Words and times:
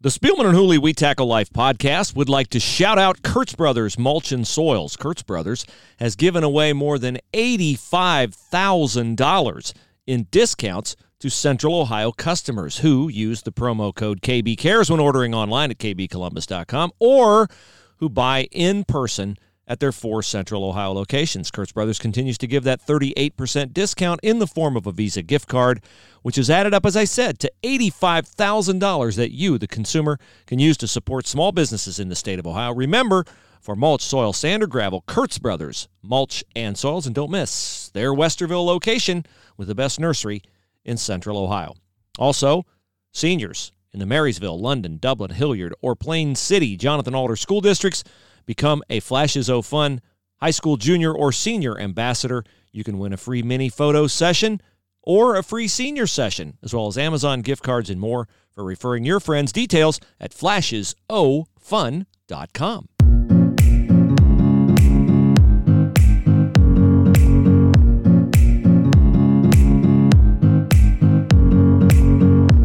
The 0.00 0.10
Spielman 0.10 0.46
and 0.46 0.54
Hooley 0.54 0.78
We 0.78 0.92
Tackle 0.92 1.26
Life 1.26 1.50
podcast 1.50 2.14
would 2.14 2.28
like 2.28 2.46
to 2.50 2.60
shout 2.60 3.00
out 3.00 3.22
Kurtz 3.22 3.56
Brothers 3.56 3.98
Mulch 3.98 4.30
and 4.30 4.46
Soils. 4.46 4.96
Kurtz 4.96 5.24
Brothers 5.24 5.66
has 5.98 6.14
given 6.14 6.44
away 6.44 6.72
more 6.72 7.00
than 7.00 7.18
$85,000 7.34 9.72
in 10.06 10.28
discounts 10.30 10.94
to 11.18 11.28
Central 11.28 11.80
Ohio 11.80 12.12
customers 12.12 12.78
who 12.78 13.08
use 13.08 13.42
the 13.42 13.50
promo 13.50 13.92
code 13.92 14.20
KBCares 14.20 14.88
when 14.88 15.00
ordering 15.00 15.34
online 15.34 15.72
at 15.72 15.78
kbcolumbus.com 15.78 16.92
or 17.00 17.48
who 17.96 18.08
buy 18.08 18.44
in 18.52 18.84
person 18.84 19.36
at 19.68 19.78
their 19.78 19.92
four 19.92 20.22
Central 20.22 20.64
Ohio 20.64 20.92
locations. 20.92 21.50
Kurtz 21.50 21.72
Brothers 21.72 21.98
continues 21.98 22.38
to 22.38 22.46
give 22.46 22.64
that 22.64 22.84
38% 22.84 23.72
discount 23.72 24.18
in 24.22 24.38
the 24.38 24.46
form 24.46 24.76
of 24.76 24.86
a 24.86 24.92
Visa 24.92 25.22
gift 25.22 25.46
card, 25.46 25.82
which 26.22 26.38
is 26.38 26.50
added 26.50 26.72
up, 26.74 26.86
as 26.86 26.96
I 26.96 27.04
said, 27.04 27.38
to 27.40 27.52
$85,000 27.62 29.16
that 29.16 29.32
you, 29.32 29.58
the 29.58 29.68
consumer, 29.68 30.18
can 30.46 30.58
use 30.58 30.78
to 30.78 30.88
support 30.88 31.26
small 31.26 31.52
businesses 31.52 32.00
in 32.00 32.08
the 32.08 32.16
state 32.16 32.38
of 32.38 32.46
Ohio. 32.46 32.74
Remember, 32.74 33.24
for 33.60 33.76
mulch, 33.76 34.02
soil, 34.02 34.32
sand, 34.32 34.62
or 34.62 34.66
gravel, 34.66 35.04
Kurtz 35.06 35.38
Brothers, 35.38 35.88
mulch 36.02 36.42
and 36.56 36.78
soils. 36.78 37.06
And 37.06 37.14
don't 37.14 37.30
miss 37.30 37.90
their 37.90 38.12
Westerville 38.12 38.64
location 38.64 39.26
with 39.56 39.68
the 39.68 39.74
best 39.74 40.00
nursery 40.00 40.42
in 40.84 40.96
Central 40.96 41.36
Ohio. 41.36 41.74
Also, 42.18 42.64
seniors 43.12 43.72
in 43.92 44.00
the 44.00 44.06
Marysville, 44.06 44.58
London, 44.58 44.98
Dublin, 44.98 45.30
Hilliard, 45.30 45.74
or 45.82 45.94
Plain 45.94 46.34
City, 46.34 46.76
Jonathan 46.76 47.14
Alder 47.14 47.36
school 47.36 47.60
districts 47.60 48.04
Become 48.48 48.82
a 48.88 48.98
Flashes 49.00 49.50
O 49.50 49.60
Fun 49.60 50.00
high 50.40 50.52
school 50.52 50.78
junior 50.78 51.12
or 51.12 51.32
senior 51.32 51.78
ambassador. 51.78 52.44
You 52.72 52.82
can 52.82 52.98
win 52.98 53.12
a 53.12 53.18
free 53.18 53.42
mini 53.42 53.68
photo 53.68 54.06
session 54.06 54.62
or 55.02 55.36
a 55.36 55.42
free 55.42 55.68
senior 55.68 56.06
session, 56.06 56.56
as 56.62 56.72
well 56.72 56.86
as 56.86 56.96
Amazon 56.96 57.42
gift 57.42 57.62
cards 57.62 57.90
and 57.90 58.00
more 58.00 58.26
for 58.50 58.64
referring 58.64 59.04
your 59.04 59.20
friends. 59.20 59.52
Details 59.52 60.00
at 60.18 60.32
flashesofun.com. 60.32 62.88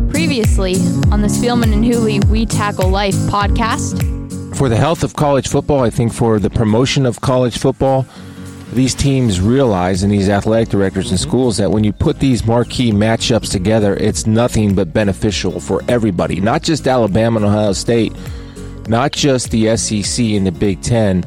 Previously 0.09 0.75
on 1.11 1.21
the 1.21 1.27
Spielman 1.27 1.73
and 1.73 1.83
Hooley 1.83 2.21
We 2.29 2.45
Tackle 2.45 2.89
Life 2.89 3.15
podcast 3.27 4.22
for 4.53 4.69
the 4.69 4.75
health 4.75 5.03
of 5.03 5.15
college 5.15 5.47
football, 5.47 5.81
I 5.81 5.89
think 5.89 6.13
for 6.13 6.39
the 6.39 6.49
promotion 6.49 7.05
of 7.05 7.21
college 7.21 7.57
football, 7.57 8.05
these 8.73 8.95
teams 8.95 9.39
realize 9.39 10.03
and 10.03 10.11
these 10.11 10.29
athletic 10.29 10.69
directors 10.69 11.11
and 11.11 11.19
schools 11.19 11.57
that 11.57 11.69
when 11.71 11.83
you 11.83 11.93
put 11.93 12.19
these 12.19 12.45
marquee 12.45 12.91
matchups 12.91 13.51
together, 13.51 13.95
it's 13.95 14.25
nothing 14.25 14.73
but 14.73 14.93
beneficial 14.93 15.59
for 15.59 15.81
everybody, 15.87 16.39
not 16.39 16.63
just 16.63 16.87
Alabama 16.87 17.37
and 17.37 17.45
Ohio 17.45 17.73
State, 17.73 18.13
not 18.87 19.11
just 19.11 19.51
the 19.51 19.75
SEC 19.77 20.25
and 20.25 20.45
the 20.45 20.51
Big 20.51 20.81
Ten, 20.81 21.23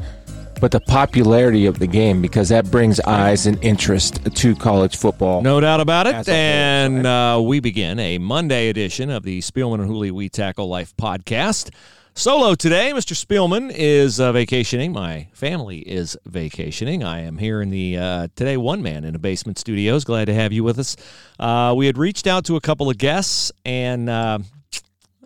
but 0.59 0.71
the 0.71 0.79
popularity 0.79 1.65
of 1.65 1.79
the 1.79 1.87
game 1.87 2.21
because 2.21 2.49
that 2.49 2.69
brings 2.71 2.99
eyes 3.01 3.45
and 3.45 3.63
interest 3.63 4.19
to 4.35 4.55
college 4.55 4.97
football. 4.97 5.41
No 5.41 5.59
doubt 5.59 5.79
about 5.79 6.07
it. 6.07 6.27
And 6.27 7.05
uh, 7.05 7.39
we 7.43 7.59
begin 7.59 7.99
a 7.99 8.17
Monday 8.17 8.69
edition 8.69 9.09
of 9.09 9.23
the 9.23 9.39
Spielman 9.39 9.75
and 9.75 9.87
Hooley 9.87 10.11
We 10.11 10.29
Tackle 10.29 10.67
Life 10.67 10.95
podcast. 10.97 11.69
Solo 12.17 12.55
today, 12.55 12.93
Mr. 12.95 13.13
Spielman 13.13 13.71
is 13.71 14.19
uh, 14.19 14.31
vacationing. 14.31 14.91
My 14.91 15.27
family 15.33 15.77
is 15.77 16.17
vacationing. 16.25 17.03
I 17.03 17.21
am 17.21 17.37
here 17.37 17.61
in 17.61 17.69
the 17.69 17.95
uh, 17.95 18.27
today 18.35 18.57
one 18.57 18.81
man 18.81 19.03
in 19.03 19.13
the 19.13 19.19
basement 19.19 19.59
studios. 19.59 20.03
Glad 20.03 20.25
to 20.25 20.33
have 20.33 20.51
you 20.51 20.63
with 20.63 20.79
us. 20.79 20.95
Uh, 21.39 21.75
we 21.77 21.85
had 21.85 21.95
reached 21.95 22.25
out 22.25 22.43
to 22.45 22.55
a 22.55 22.59
couple 22.59 22.89
of 22.89 22.97
guests, 22.97 23.51
and 23.63 24.09
uh, 24.09 24.39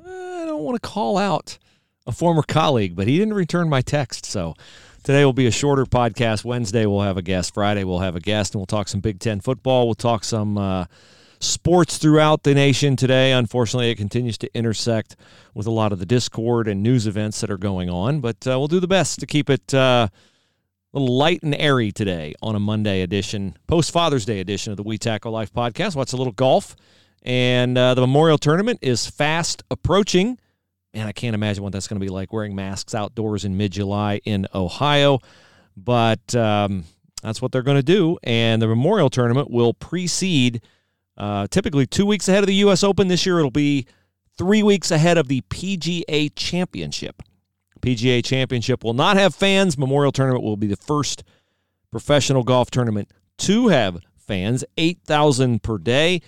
I 0.06 0.44
don't 0.46 0.64
want 0.64 0.84
to 0.84 0.86
call 0.86 1.18
out 1.18 1.58
a 2.08 2.12
former 2.12 2.44
colleague, 2.44 2.94
but 2.98 3.08
he 3.08 3.18
didn't 3.18 3.36
return 3.36 3.70
my 3.70 3.80
text. 3.80 4.26
So 4.26 4.54
today 5.02 5.24
will 5.24 5.32
be 5.32 5.48
a 5.48 5.52
shorter 5.52 5.86
podcast. 5.86 6.44
Wednesday 6.44 6.86
we'll 6.86 7.04
have 7.04 7.16
a 7.16 7.22
guest. 7.22 7.54
Friday 7.54 7.86
we'll 7.86 8.00
have 8.00 8.18
a 8.18 8.22
guest, 8.22 8.54
and 8.54 8.60
we'll 8.60 8.66
talk 8.66 8.90
some 8.90 9.00
Big 9.00 9.22
Ten 9.22 9.40
football. 9.40 9.88
We'll 9.88 9.96
talk 9.96 10.26
some 10.26 10.58
uh, 10.58 10.88
sports 11.42 11.98
throughout 11.98 12.44
the 12.44 12.54
nation 12.54 12.96
today. 12.96 13.32
Unfortunately, 13.32 13.90
it 13.90 13.96
continues 13.96 14.38
to 14.40 14.50
intersect 14.56 15.16
with 15.54 15.68
a 15.68 15.72
lot 15.72 15.92
of 15.92 16.00
the 16.00 16.06
discord 16.06 16.68
and 16.68 16.82
news 16.82 17.08
events 17.08 17.42
that 17.42 17.50
are 17.50 17.58
going 17.58 17.90
on, 17.90 18.22
but 18.22 18.38
uh, 18.48 18.58
we'll 18.58 18.68
do 18.68 18.80
the 18.80 18.88
best 18.88 19.20
to 19.20 19.26
keep 19.26 19.50
it 19.50 19.74
uh, 19.74 20.08
a 20.94 21.00
little 21.00 21.16
light 21.16 21.42
and 21.44 21.56
airy 21.56 21.92
today 21.92 22.34
on 22.42 22.56
a 22.56 22.60
Monday 22.60 23.02
edition, 23.02 23.58
post 23.68 23.92
Father's 23.92 24.26
Day 24.26 24.40
edition 24.40 24.72
of 24.72 24.78
the 24.78 24.84
We 24.84 24.98
Tackle 24.98 25.32
Life 25.32 25.52
podcast. 25.52 25.96
Watch 25.96 26.14
a 26.14 26.18
little 26.18 26.34
golf, 26.34 26.76
and 27.24 27.78
uh, 27.78 27.94
the 27.96 28.02
Memorial 28.02 28.38
Tournament 28.38 28.80
is 28.82 29.08
fast 29.08 29.64
approaching. 29.72 30.38
And 30.94 31.08
I 31.08 31.14
can't 31.14 31.34
imagine 31.34 31.64
what 31.64 31.72
that's 31.72 31.88
going 31.88 32.00
to 32.00 32.06
be 32.06 32.12
like 32.12 32.34
wearing 32.34 32.54
masks 32.54 32.94
outdoors 32.94 33.46
in 33.46 33.56
mid 33.56 33.72
July 33.72 34.20
in 34.26 34.46
Ohio, 34.54 35.20
but 35.78 36.36
um, 36.36 36.84
that's 37.24 37.42
what 37.42 37.52
they're 37.52 37.62
going 37.62 37.78
to 37.78 37.84
do. 37.84 38.18
And 38.24 38.62
the 38.62 38.68
Memorial 38.68 39.10
Tournament 39.10 39.50
will 39.50 39.74
precede 39.74 40.62
uh, 41.22 41.46
typically 41.52 41.86
two 41.86 42.06
weeks 42.06 42.28
ahead 42.28 42.44
of 42.44 42.48
the 42.48 42.56
U.S. 42.56 42.84
Open. 42.84 43.08
This 43.08 43.28
year 43.28 43.38
it'll 43.38 43.52
be 43.52 43.86
three 44.40 44.64
weeks 44.64 44.90
ahead 44.90 45.20
of 45.20 45.28
the 45.28 45.42
PGA 45.42 46.32
Championship. 46.36 47.22
PGA 47.80 48.26
Championship 48.26 48.84
will 48.84 48.96
not 48.96 49.18
have 49.18 49.36
fans. 49.36 49.78
Memorial 49.78 50.12
Tournament 50.12 50.44
will 50.44 50.58
be 50.58 50.66
the 50.66 50.76
first 50.76 51.24
professional 51.92 52.42
golf 52.44 52.72
tournament 52.72 53.12
to 53.38 53.68
have 53.68 54.00
fans, 54.18 54.66
8,000 54.78 55.62
per 55.62 55.78
day. 55.78 56.22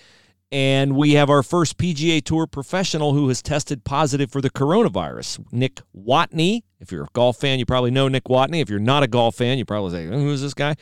And 0.54 0.94
we 0.94 1.14
have 1.14 1.30
our 1.30 1.42
first 1.42 1.78
PGA 1.78 2.22
Tour 2.22 2.46
professional 2.46 3.12
who 3.12 3.26
has 3.26 3.42
tested 3.42 3.82
positive 3.82 4.30
for 4.30 4.40
the 4.40 4.50
coronavirus, 4.50 5.44
Nick 5.50 5.80
Watney. 5.92 6.62
If 6.78 6.92
you're 6.92 7.06
a 7.06 7.08
golf 7.12 7.38
fan, 7.38 7.58
you 7.58 7.66
probably 7.66 7.90
know 7.90 8.06
Nick 8.06 8.26
Watney. 8.26 8.62
If 8.62 8.70
you're 8.70 8.78
not 8.78 9.02
a 9.02 9.08
golf 9.08 9.34
fan, 9.34 9.58
you 9.58 9.64
probably 9.64 9.90
say, 9.90 10.06
who 10.06 10.30
is 10.30 10.42
this 10.42 10.54
guy? 10.54 10.76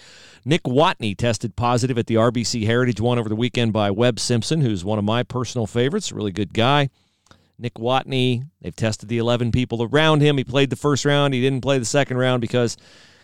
Nick 0.45 0.65
Watney 0.65 1.17
tested 1.17 1.57
positive 1.57 1.97
at 1.97 2.07
the 2.07 2.17
RBC 2.17 2.67
Heritage 2.67 3.01
one 3.01 3.19
over 3.19 3.31
the 3.31 3.35
weekend 3.35 3.73
by 3.73 3.91
Webb 3.91 4.21
Simpson, 4.21 4.61
who's 4.61 4.85
one 4.85 4.99
of 4.99 5.07
my 5.07 5.23
personal 5.23 5.67
favorites, 5.67 6.13
really 6.13 6.33
good 6.33 6.53
guy. 6.53 6.91
Nick 7.59 7.77
Watney, 7.77 8.47
they've 8.61 8.77
tested 8.77 9.09
the 9.09 9.17
11 9.17 9.53
people 9.53 9.83
around 9.83 10.21
him. 10.21 10.37
He 10.37 10.45
played 10.45 10.69
the 10.69 10.77
first 10.77 11.07
round. 11.07 11.33
He 11.33 11.41
didn't 11.41 11.63
play 11.63 11.79
the 11.79 11.87
second 11.87 12.19
round 12.19 12.43
because 12.43 12.77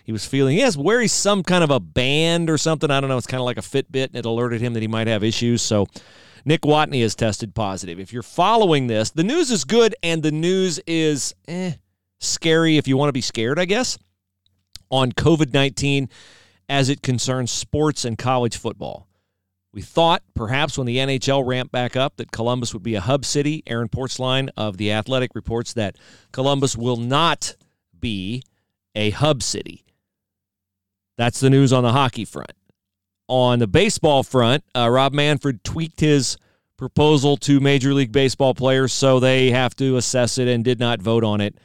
he 0.03 0.13
was 0.13 0.25
feeling 0.25 0.57
he 0.57 0.63
has 0.63 0.79
wearing 0.79 1.09
some 1.09 1.43
kind 1.43 1.63
of 1.63 1.71
a 1.71 1.79
band 1.79 2.49
or 2.49 2.57
something. 2.57 2.91
I 2.91 3.03
don't 3.03 3.11
know. 3.11 3.19
It's 3.19 3.27
kind 3.27 3.43
of 3.43 3.45
like 3.45 3.59
a 3.59 3.61
Fitbit, 3.61 4.07
and 4.07 4.17
it 4.17 4.25
alerted 4.25 4.63
him 4.63 4.73
that 4.73 4.81
he 4.81 4.89
might 4.89 5.09
have 5.09 5.23
issues. 5.23 5.61
So 5.61 5.87
Nick 6.49 6.63
Watney 6.63 7.03
has 7.03 7.15
tested 7.15 7.55
positive. 7.55 8.01
If 8.01 8.11
you're 8.11 8.23
following 8.23 8.87
this, 8.87 9.11
the 9.11 9.23
news 9.23 9.51
is 9.51 9.65
good 9.65 9.95
and 10.03 10.23
the 10.23 10.33
news 10.33 10.81
is 10.87 11.35
eh, 11.47 11.73
scary 12.21 12.79
if 12.79 12.89
you 12.89 12.97
want 12.97 13.11
to 13.11 13.13
be 13.13 13.21
scared, 13.21 13.59
I 13.59 13.67
guess, 13.67 13.99
on 14.91 15.13
COVID 15.13 15.53
19 15.53 16.09
as 16.67 16.89
it 16.89 17.03
concerns 17.03 17.51
sports 17.51 18.07
and 18.07 18.17
college 18.17 18.57
football. 18.57 19.09
We 19.75 19.83
thought 19.83 20.23
perhaps 20.35 20.79
when 20.79 20.87
the 20.87 20.97
NHL 20.97 21.47
ramped 21.47 21.71
back 21.71 21.97
up 21.97 22.17
that 22.17 22.33
Columbus 22.33 22.73
would 22.73 22.83
be 22.83 22.95
a 22.95 23.03
hub 23.03 23.27
city. 23.27 23.63
Aaron 23.67 23.91
Portzline 23.91 24.49
of 24.57 24.79
The 24.79 24.91
Athletic 24.91 25.35
reports 25.35 25.75
that 25.75 25.97
Columbus 26.33 26.79
will 26.79 26.97
not 26.97 27.57
be 28.01 28.43
a 28.95 29.11
hub 29.11 29.43
city. 29.43 29.85
That's 31.19 31.41
the 31.41 31.51
news 31.51 31.75
on 31.75 31.83
the 31.83 31.93
hockey 31.93 32.25
front. 32.25 32.53
On 33.29 33.59
the 33.59 33.67
baseball 33.67 34.23
front, 34.23 34.65
uh, 34.75 34.89
Rob 34.89 35.13
Manfred 35.13 35.63
tweaked 35.63 36.01
his 36.01 36.39
proposal 36.79 37.37
to 37.37 37.61
Major 37.61 37.93
League 37.93 38.13
Baseball 38.13 38.55
players 38.55 38.93
so 38.93 39.21
they 39.21 39.51
have 39.51 39.77
to 39.77 39.97
assess 39.97 40.39
it 40.39 40.49
and 40.49 40.65
did 40.65 40.81
not 40.81 41.03
vote 41.03 41.25
on 41.25 41.41
it 41.41 41.57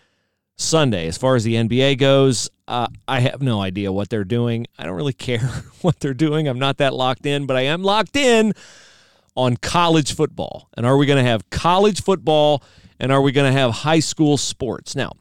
Sunday. 0.57 1.07
As 1.07 1.17
far 1.17 1.35
as 1.35 1.43
the 1.43 1.55
NBA 1.55 1.99
goes, 1.99 2.49
uh, 2.67 2.87
I 3.07 3.21
have 3.21 3.41
no 3.41 3.61
idea 3.61 3.91
what 3.91 4.09
they're 4.09 4.23
doing. 4.23 4.67
I 4.77 4.83
don't 4.83 4.95
really 4.95 5.13
care 5.13 5.47
what 5.81 5.99
they're 5.99 6.13
doing. 6.13 6.47
I'm 6.47 6.59
not 6.59 6.77
that 6.77 6.93
locked 6.93 7.25
in, 7.25 7.45
but 7.45 7.55
I 7.55 7.61
am 7.61 7.83
locked 7.83 8.15
in 8.15 8.53
on 9.35 9.57
college 9.57 10.15
football. 10.15 10.69
And 10.75 10.85
are 10.85 10.97
we 10.97 11.05
going 11.05 11.23
to 11.23 11.29
have 11.29 11.49
college 11.49 12.01
football 12.01 12.63
and 12.99 13.11
are 13.11 13.21
we 13.21 13.31
going 13.31 13.51
to 13.51 13.57
have 13.57 13.71
high 13.71 13.99
school 13.99 14.37
sports? 14.37 14.95
Now, 14.95 15.13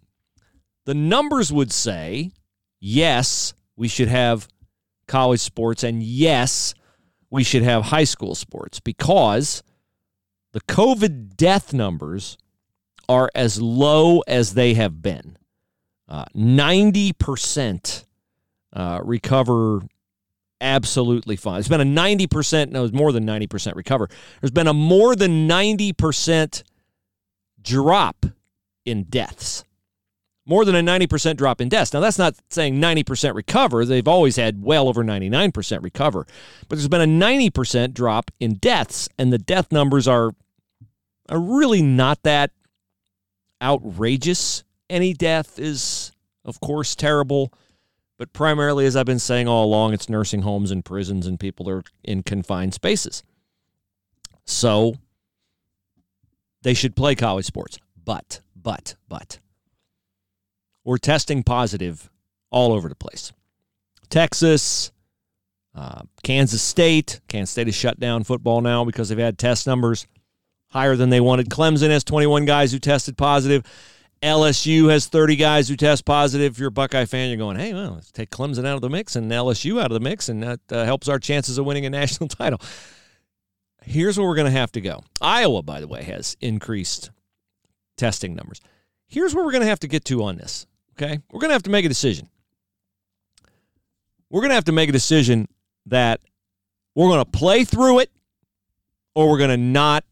the 0.87 0.95
numbers 0.95 1.53
would 1.53 1.71
say 1.71 2.33
yes, 2.81 3.55
we 3.77 3.89
should 3.89 4.09
have 4.09 4.49
college 5.07 5.41
sports. 5.41 5.83
And 5.83 6.03
yes, 6.03 6.75
we 7.31 7.45
should 7.45 7.63
have 7.63 7.85
high 7.85 8.05
school 8.05 8.35
sports 8.35 8.81
because 8.81 9.63
the 10.53 10.61
COVID 10.63 11.37
death 11.37 11.73
numbers 11.73 12.37
are 13.09 13.31
as 13.35 13.61
low 13.61 14.21
as 14.21 14.55
they 14.55 14.75
have 14.75 15.03
been. 15.03 15.37
Uh, 16.09 16.25
90% 16.37 18.05
uh, 18.75 19.01
recover 19.03 19.81
absolutely 20.61 21.37
fine. 21.37 21.59
It's 21.59 21.69
been 21.69 21.81
a 21.81 21.85
90%, 21.85 22.71
no, 22.71 22.85
it's 22.85 22.95
more 22.95 23.13
than 23.13 23.27
90% 23.27 23.75
recover. 23.75 24.09
There's 24.41 24.51
been 24.51 24.69
a 24.69 24.75
more 24.75 25.17
than 25.17 25.49
90% 25.49 26.63
drop 27.61 28.27
in 28.85 29.05
deaths 29.05 29.65
more 30.53 30.67
than 30.67 30.75
a 30.75 30.83
90% 30.83 31.39
drop 31.39 31.63
in 31.63 31.71
deaths. 31.71 31.95
Now, 31.95 32.01
that's 32.01 32.19
not 32.19 32.35
saying 32.51 32.75
90% 32.75 33.35
recover. 33.35 33.87
They've 33.87 34.07
always 34.07 34.37
had 34.37 34.63
well 34.63 34.87
over 34.87 35.03
99% 35.03 35.83
recover. 35.83 36.27
But 36.69 36.77
there's 36.77 36.89
been 36.89 37.01
a 37.01 37.07
90% 37.25 37.95
drop 37.95 38.31
in 38.39 38.57
deaths, 38.57 39.09
and 39.17 39.33
the 39.33 39.39
death 39.39 39.73
numbers 39.73 40.07
are, 40.07 40.33
are 41.31 41.41
really 41.41 41.81
not 41.81 42.23
that 42.25 42.51
outrageous. 43.63 44.63
Any 44.91 45.15
death 45.15 45.59
is, 45.59 46.13
of 46.45 46.61
course, 46.61 46.95
terrible. 46.95 47.51
But 48.19 48.35
primarily, 48.35 48.85
as 48.85 48.95
I've 48.95 49.07
been 49.07 49.19
saying 49.19 49.49
all 49.49 49.65
along, 49.65 49.95
it's 49.95 50.11
nursing 50.11 50.43
homes 50.43 50.71
and 50.71 50.85
prisons 50.85 51.27
and 51.27 51.41
people 51.41 51.67
are 51.71 51.83
in 52.05 52.23
confined 52.23 52.75
spaces. 52.75 53.23
So 54.45 54.97
they 56.61 56.75
should 56.75 56.95
play 56.95 57.15
college 57.15 57.47
sports. 57.47 57.79
But, 58.05 58.43
but, 58.55 58.97
but, 59.09 59.39
we're 60.85 60.99
testing 60.99 61.43
positive 61.43 62.11
all 62.51 62.73
over 62.73 62.89
the 62.89 62.95
place. 62.95 63.33
Texas, 64.09 64.93
uh, 65.75 66.03
Kansas 66.23 66.63
State. 66.63 67.21
Kansas 67.29 67.51
State 67.51 67.67
has 67.67 67.75
shut 67.75 67.99
down 67.99 68.25
football 68.25 68.61
now 68.61 68.85
because 68.85 69.09
they've 69.09 69.19
had 69.19 69.39
test 69.39 69.67
numbers 69.67 70.07
higher 70.71 70.97
than 70.97 71.11
they 71.11 71.21
wanted. 71.21 71.49
Clemson 71.49 71.91
has 71.91 72.05
21 72.05 72.45
guys 72.45 72.73
who 72.73 72.79
tested 72.79 73.17
positive. 73.17 73.65
LSU 74.23 74.89
has 74.91 75.07
30 75.07 75.37
guys 75.37 75.69
who 75.69 75.77
test 75.77 76.05
positive. 76.05 76.53
If 76.53 76.59
you're 76.59 76.69
a 76.69 76.73
Buckeye 76.73 77.07
fan, 77.07 77.29
you're 77.29 77.39
going, 77.39 77.57
hey, 77.57 77.75
well, 77.75 77.95
let's 77.95 78.13
take 78.13 78.31
Clemson 78.31 78.65
out 78.65 78.77
of 78.77 78.81
the 78.81 78.89
mix 78.89 79.17
and 79.17 79.31
LSU 79.31 79.81
out 79.81 79.87
of 79.87 79.95
the 79.95 80.01
mix, 80.01 80.29
and 80.29 80.43
that 80.43 80.61
uh, 80.71 80.85
helps 80.85 81.09
our 81.09 81.19
chances 81.19 81.59
of 81.59 81.67
winning 81.67 81.87
a 81.87 81.91
national 82.01 82.29
title. 82.29 82.61
Here's 83.85 84.17
where 84.17 84.27
we're 84.29 84.37
going 84.37 84.53
to 84.53 84.59
have 84.59 84.73
to 84.73 84.81
go. 84.81 85.03
Iowa, 85.21 85.63
by 85.63 85.81
the 85.81 85.89
way, 85.89 86.05
has 86.05 86.37
increased 86.41 87.11
testing 87.97 88.35
numbers. 88.35 88.61
Here's 89.09 89.35
where 89.35 89.45
we're 89.45 89.53
going 89.53 89.63
to 89.63 89.69
have 89.69 89.81
to 89.81 89.89
get 89.89 90.05
to 90.07 90.23
on 90.23 90.37
this. 90.37 90.67
Okay. 90.93 91.19
We're 91.31 91.41
going 91.41 91.51
to 91.51 91.55
have 91.55 91.63
to 91.65 91.71
make 91.71 91.85
a 91.85 91.89
decision. 91.89 92.29
We're 94.31 94.41
going 94.41 94.51
to 94.51 94.55
have 94.55 94.65
to 94.65 94.73
make 94.73 94.89
a 94.89 94.93
decision 94.93 95.49
that 95.87 96.21
we're 96.95 97.09
going 97.09 97.25
to 97.25 97.31
play 97.31 97.65
through 97.65 98.01
it 98.01 98.11
or 99.15 99.31
we're 99.31 99.39
going 99.39 99.51
to 99.51 99.57
not 99.57 100.05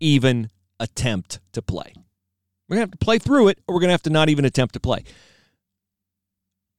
even 0.00 0.50
attempt 0.80 1.40
to 1.52 1.62
play. 1.62 1.92
We're 2.68 2.76
going 2.76 2.86
to 2.86 2.90
have 2.90 2.98
to 2.98 3.04
play 3.04 3.18
through 3.18 3.48
it 3.48 3.58
or 3.66 3.74
we're 3.74 3.80
going 3.80 3.88
to 3.88 3.94
have 3.94 4.02
to 4.02 4.10
not 4.10 4.28
even 4.28 4.44
attempt 4.44 4.74
to 4.74 4.80
play. 4.80 5.04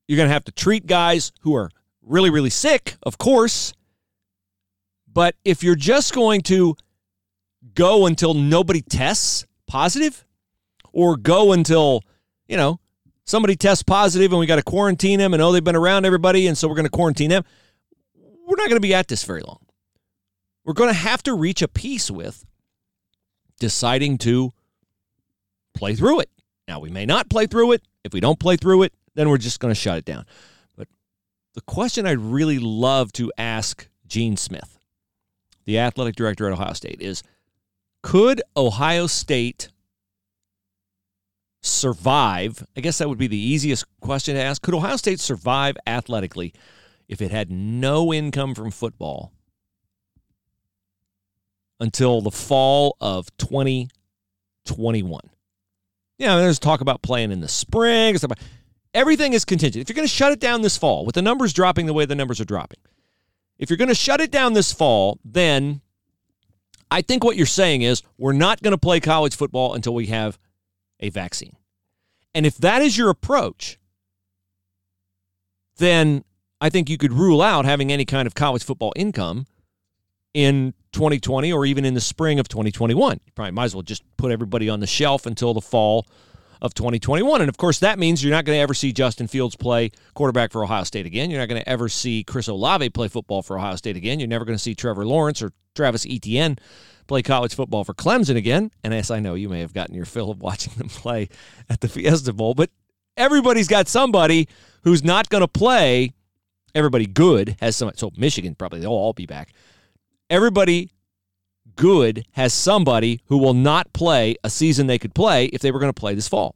You're 0.07 0.17
going 0.17 0.29
to 0.29 0.33
have 0.33 0.45
to 0.45 0.51
treat 0.51 0.85
guys 0.85 1.31
who 1.41 1.55
are 1.55 1.69
really, 2.03 2.29
really 2.29 2.49
sick, 2.49 2.95
of 3.03 3.17
course. 3.17 3.73
But 5.11 5.35
if 5.43 5.63
you're 5.63 5.75
just 5.75 6.13
going 6.13 6.41
to 6.41 6.75
go 7.73 8.05
until 8.05 8.33
nobody 8.33 8.81
tests 8.81 9.45
positive 9.67 10.25
or 10.93 11.17
go 11.17 11.51
until, 11.51 12.03
you 12.47 12.57
know, 12.57 12.79
somebody 13.25 13.55
tests 13.55 13.83
positive 13.83 14.31
and 14.31 14.39
we 14.39 14.45
got 14.45 14.55
to 14.55 14.63
quarantine 14.63 15.19
them 15.19 15.33
and 15.33 15.41
oh, 15.41 15.51
they've 15.51 15.63
been 15.63 15.75
around 15.75 16.05
everybody 16.05 16.47
and 16.47 16.57
so 16.57 16.67
we're 16.67 16.75
going 16.75 16.85
to 16.85 16.91
quarantine 16.91 17.29
them, 17.29 17.43
we're 18.47 18.55
not 18.55 18.69
going 18.69 18.77
to 18.77 18.79
be 18.79 18.93
at 18.93 19.07
this 19.07 19.23
very 19.23 19.41
long. 19.41 19.59
We're 20.63 20.73
going 20.73 20.89
to 20.89 20.99
have 20.99 21.21
to 21.23 21.33
reach 21.33 21.61
a 21.61 21.67
peace 21.67 22.09
with 22.09 22.45
deciding 23.59 24.17
to 24.19 24.53
play 25.73 25.95
through 25.95 26.21
it. 26.21 26.29
Now, 26.67 26.79
we 26.79 26.89
may 26.89 27.05
not 27.05 27.29
play 27.29 27.45
through 27.45 27.73
it. 27.73 27.83
If 28.03 28.13
we 28.13 28.19
don't 28.19 28.39
play 28.39 28.57
through 28.57 28.83
it, 28.83 28.93
then 29.13 29.29
we're 29.29 29.37
just 29.37 29.59
going 29.59 29.73
to 29.73 29.79
shut 29.79 29.97
it 29.97 30.05
down. 30.05 30.25
But 30.75 30.87
the 31.53 31.61
question 31.61 32.07
I'd 32.07 32.19
really 32.19 32.59
love 32.59 33.11
to 33.13 33.31
ask 33.37 33.87
Gene 34.07 34.37
Smith, 34.37 34.79
the 35.65 35.79
athletic 35.79 36.15
director 36.15 36.47
at 36.47 36.53
Ohio 36.53 36.73
State, 36.73 37.01
is 37.01 37.23
could 38.01 38.41
Ohio 38.57 39.07
State 39.07 39.69
survive? 41.85 42.65
I 42.75 42.81
guess 42.81 42.97
that 42.97 43.07
would 43.07 43.19
be 43.19 43.27
the 43.27 43.37
easiest 43.37 43.85
question 43.99 44.33
to 44.33 44.41
ask. 44.41 44.59
Could 44.63 44.73
Ohio 44.73 44.95
State 44.95 45.19
survive 45.19 45.77
athletically 45.85 46.51
if 47.07 47.21
it 47.21 47.29
had 47.29 47.51
no 47.51 48.11
income 48.11 48.55
from 48.55 48.71
football 48.71 49.31
until 51.79 52.21
the 52.21 52.31
fall 52.31 52.97
of 52.99 53.27
2021? 53.37 55.21
Yeah, 56.17 56.37
there's 56.37 56.57
talk 56.57 56.81
about 56.81 57.03
playing 57.03 57.31
in 57.31 57.41
the 57.41 57.47
spring. 57.47 58.17
Everything 58.95 59.33
is 59.33 59.45
contingent. 59.45 59.83
If 59.83 59.89
you're 59.89 59.95
going 59.95 60.07
to 60.07 60.13
shut 60.13 60.31
it 60.31 60.39
down 60.39 60.63
this 60.63 60.77
fall, 60.77 61.05
with 61.05 61.13
the 61.13 61.21
numbers 61.21 61.53
dropping 61.53 61.85
the 61.85 61.93
way 61.93 62.05
the 62.05 62.15
numbers 62.15 62.41
are 62.41 62.45
dropping, 62.45 62.79
if 63.59 63.69
you're 63.69 63.77
going 63.77 63.89
to 63.89 63.93
shut 63.93 64.21
it 64.21 64.31
down 64.31 64.53
this 64.53 64.73
fall, 64.73 65.19
then 65.23 65.81
I 66.89 67.03
think 67.03 67.23
what 67.23 67.37
you're 67.37 67.45
saying 67.45 67.83
is 67.83 68.01
we're 68.17 68.33
not 68.33 68.63
going 68.63 68.71
to 68.71 68.77
play 68.79 68.99
college 68.99 69.35
football 69.35 69.75
until 69.75 69.93
we 69.93 70.07
have 70.07 70.39
a 70.99 71.09
vaccine. 71.11 71.55
And 72.35 72.45
if 72.45 72.57
that 72.57 72.81
is 72.81 72.97
your 72.97 73.09
approach, 73.09 73.79
then 75.77 76.25
I 76.59 76.69
think 76.69 76.89
you 76.89 76.97
could 76.97 77.13
rule 77.13 77.41
out 77.41 77.63
having 77.63 77.91
any 77.91 78.03
kind 78.05 78.27
of 78.27 78.35
college 78.35 78.63
football 78.63 78.91
income 78.95 79.47
in 80.33 80.73
2020 80.91 81.53
or 81.53 81.65
even 81.65 81.85
in 81.85 81.93
the 81.93 82.01
spring 82.01 82.37
of 82.37 82.49
2021. 82.49 83.21
You 83.25 83.31
probably 83.33 83.51
might 83.51 83.63
as 83.63 83.75
well 83.75 83.83
just 83.83 84.03
put 84.17 84.33
everybody 84.33 84.69
on 84.69 84.81
the 84.81 84.87
shelf 84.87 85.25
until 85.25 85.53
the 85.53 85.61
fall 85.61 86.05
of 86.61 86.73
2021. 86.73 87.41
And 87.41 87.47
of 87.47 87.55
course, 87.55 87.79
that 87.79 87.97
means 87.99 88.21
you're 88.21 88.33
not 88.33 88.43
going 88.43 88.57
to 88.57 88.61
ever 88.61 88.73
see 88.73 88.91
Justin 88.91 89.27
Fields 89.27 89.55
play 89.55 89.91
quarterback 90.13 90.51
for 90.51 90.63
Ohio 90.63 90.83
State 90.83 91.05
again. 91.05 91.29
You're 91.29 91.39
not 91.39 91.47
going 91.47 91.61
to 91.61 91.69
ever 91.69 91.87
see 91.87 92.25
Chris 92.25 92.49
Olave 92.49 92.89
play 92.89 93.07
football 93.07 93.43
for 93.43 93.57
Ohio 93.57 93.77
State 93.77 93.95
again. 93.95 94.19
You're 94.19 94.27
never 94.27 94.43
going 94.43 94.57
to 94.57 94.61
see 94.61 94.75
Trevor 94.75 95.05
Lawrence 95.05 95.41
or 95.41 95.53
Travis 95.73 96.05
Etienne 96.05 96.57
play 97.07 97.21
college 97.21 97.55
football 97.55 97.83
for 97.83 97.93
Clemson 97.93 98.35
again. 98.35 98.71
And 98.83 98.93
as 98.93 99.11
I 99.11 99.19
know, 99.19 99.35
you 99.35 99.49
may 99.49 99.59
have 99.59 99.73
gotten 99.73 99.95
your 99.95 100.05
fill 100.05 100.31
of 100.31 100.41
watching 100.41 100.73
them 100.73 100.89
play 100.89 101.29
at 101.69 101.81
the 101.81 101.87
Fiesta 101.87 102.33
Bowl, 102.33 102.53
but 102.53 102.69
everybody's 103.17 103.67
got 103.67 103.87
somebody 103.87 104.47
who's 104.83 105.03
not 105.03 105.29
going 105.29 105.41
to 105.41 105.47
play. 105.47 106.13
Everybody 106.73 107.05
good 107.05 107.55
has 107.61 107.75
some. 107.75 107.91
So 107.95 108.11
Michigan 108.17 108.55
probably 108.55 108.79
they'll 108.79 108.91
all 108.91 109.13
be 109.13 109.25
back. 109.25 109.53
Everybody 110.29 110.91
good 111.75 112.25
has 112.31 112.53
somebody 112.53 113.21
who 113.25 113.37
will 113.37 113.53
not 113.53 113.91
play 113.93 114.35
a 114.43 114.49
season 114.49 114.87
they 114.87 114.99
could 114.99 115.13
play 115.13 115.45
if 115.45 115.61
they 115.61 115.71
were 115.71 115.79
going 115.79 115.93
to 115.93 115.99
play 115.99 116.15
this 116.15 116.27
fall. 116.27 116.55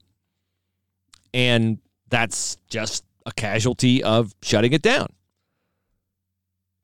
And 1.33 1.79
that's 2.09 2.57
just 2.69 3.03
a 3.25 3.31
casualty 3.31 4.03
of 4.03 4.33
shutting 4.41 4.73
it 4.73 4.81
down. 4.81 5.07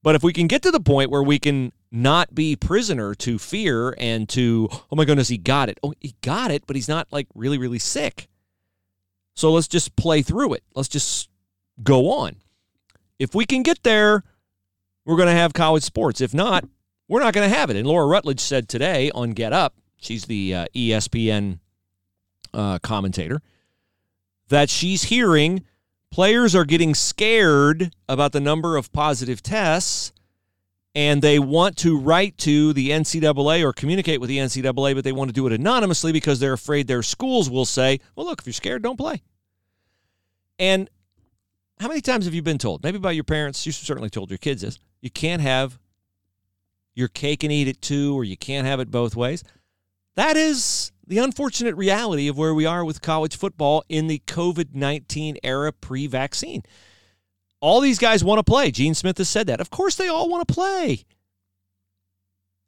But 0.04 0.16
if 0.16 0.24
we 0.24 0.34
can 0.34 0.48
get 0.48 0.62
to 0.64 0.72
the 0.72 0.80
point 0.80 1.10
where 1.10 1.24
we 1.24 1.40
can 1.40 1.72
not 1.92 2.36
be 2.36 2.56
prisoner 2.56 3.16
to 3.16 3.38
fear 3.38 3.96
and 3.98 4.28
to, 4.30 4.68
oh 4.72 4.96
my 4.96 5.06
goodness, 5.06 5.28
he 5.28 5.38
got 5.38 5.70
it. 5.70 5.80
Oh, 5.84 5.94
he 6.00 6.16
got 6.22 6.52
it, 6.52 6.64
but 6.68 6.76
he's 6.76 6.90
not 6.90 7.08
like 7.12 7.28
really, 7.34 7.58
really 7.58 7.80
sick. 7.80 8.28
So 9.34 9.52
let's 9.52 9.68
just 9.68 9.96
play 9.96 10.22
through 10.22 10.54
it. 10.54 10.64
Let's 10.76 10.88
just 10.88 11.30
go 11.84 12.10
on. 12.10 12.38
If 13.20 13.36
we 13.36 13.46
can 13.46 13.64
get 13.64 13.84
there, 13.84 14.24
we're 15.06 15.18
going 15.18 15.28
to 15.28 15.34
have 15.34 15.54
college 15.54 15.84
sports. 15.84 16.22
If 16.22 16.34
not, 16.34 16.66
we're 17.08 17.20
not 17.20 17.34
going 17.34 17.50
to 17.50 17.56
have 17.56 17.70
it. 17.70 17.76
And 17.76 17.88
Laura 17.88 18.08
Rutledge 18.08 18.40
said 18.40 18.68
today 18.68 19.12
on 19.12 19.32
Get 19.32 19.54
Up, 19.54 19.76
she's 19.98 20.26
the 20.26 20.56
uh, 20.56 20.66
ESPN 20.76 21.60
uh, 22.54 22.80
commentator, 22.80 23.42
that 24.50 24.70
she's 24.70 25.04
hearing 25.04 25.64
players 26.12 26.56
are 26.56 26.66
getting 26.66 26.96
scared 26.96 27.94
about 28.08 28.32
the 28.32 28.40
number 28.40 28.78
of 28.78 28.92
positive 28.94 29.44
tests 29.44 30.14
and 30.96 31.22
they 31.22 31.38
want 31.38 31.76
to 31.78 32.00
write 32.00 32.38
to 32.40 32.72
the 32.72 32.90
NCAA 32.90 33.64
or 33.64 33.74
communicate 33.74 34.22
with 34.22 34.30
the 34.30 34.38
NCAA, 34.38 34.96
but 34.96 35.04
they 35.04 35.12
want 35.12 35.28
to 35.30 35.34
do 35.34 35.46
it 35.46 35.52
anonymously 35.52 36.14
because 36.14 36.40
they're 36.40 36.54
afraid 36.54 36.88
their 36.88 37.04
schools 37.04 37.50
will 37.50 37.66
say, 37.66 38.00
well, 38.16 38.26
look, 38.26 38.40
if 38.40 38.48
you're 38.48 38.54
scared, 38.54 38.82
don't 38.82 38.98
play. 38.98 39.22
And 40.58 40.90
how 41.82 41.90
many 41.90 42.00
times 42.00 42.24
have 42.26 42.34
you 42.34 42.42
been 42.42 42.58
told, 42.58 42.82
maybe 42.82 42.98
by 42.98 43.12
your 43.12 43.26
parents, 43.26 43.66
you 43.66 43.74
certainly 43.74 44.10
told 44.10 44.32
your 44.32 44.38
kids 44.38 44.62
this, 44.62 44.80
you 45.02 45.10
can't 45.10 45.42
have 45.42 45.78
your 46.94 47.10
cake 47.10 47.44
and 47.44 47.52
eat 47.52 47.68
it 47.68 47.82
too, 47.82 48.18
or 48.18 48.24
you 48.24 48.38
can't 48.38 48.66
have 48.66 48.80
it 48.80 48.90
both 48.90 49.18
ways? 49.18 49.44
That 50.16 50.38
is 50.38 50.94
the 51.06 51.18
unfortunate 51.18 51.76
reality 51.76 52.30
of 52.30 52.38
where 52.38 52.54
we 52.54 52.66
are 52.66 52.86
with 52.86 53.02
college 53.02 53.36
football 53.36 53.84
in 53.90 54.08
the 54.08 54.20
COVID 54.28 54.74
19 54.74 55.38
era 55.44 55.74
pre 55.74 56.08
vaccine. 56.08 56.64
All 57.66 57.82
these 57.82 57.98
guys 57.98 58.24
want 58.24 58.38
to 58.38 58.44
play. 58.44 58.70
Gene 58.70 58.94
Smith 58.94 59.18
has 59.18 59.28
said 59.28 59.48
that. 59.48 59.60
Of 59.60 59.72
course, 59.72 59.96
they 59.96 60.08
all 60.08 60.30
want 60.30 60.48
to 60.48 60.54
play. 60.54 61.04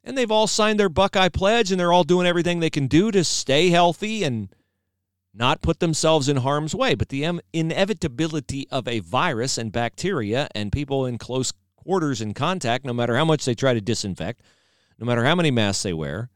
And 0.02 0.18
they've 0.18 0.32
all 0.32 0.48
signed 0.48 0.80
their 0.80 0.88
Buckeye 0.88 1.28
pledge 1.28 1.70
and 1.70 1.78
they're 1.78 1.92
all 1.92 2.02
doing 2.02 2.26
everything 2.26 2.58
they 2.58 2.68
can 2.68 2.88
do 2.88 3.12
to 3.12 3.22
stay 3.22 3.68
healthy 3.68 4.24
and 4.24 4.48
not 5.32 5.62
put 5.62 5.78
themselves 5.78 6.28
in 6.28 6.38
harm's 6.38 6.74
way. 6.74 6.96
But 6.96 7.10
the 7.10 7.40
inevitability 7.52 8.66
of 8.72 8.88
a 8.88 8.98
virus 8.98 9.56
and 9.56 9.70
bacteria 9.70 10.48
and 10.52 10.72
people 10.72 11.06
in 11.06 11.16
close 11.16 11.52
quarters 11.76 12.20
and 12.20 12.34
contact, 12.34 12.84
no 12.84 12.92
matter 12.92 13.16
how 13.16 13.24
much 13.24 13.44
they 13.44 13.54
try 13.54 13.74
to 13.74 13.80
disinfect, 13.80 14.42
no 14.98 15.06
matter 15.06 15.22
how 15.22 15.36
many 15.36 15.52
masks 15.52 15.84
they 15.84 15.92
wear, 15.92 16.28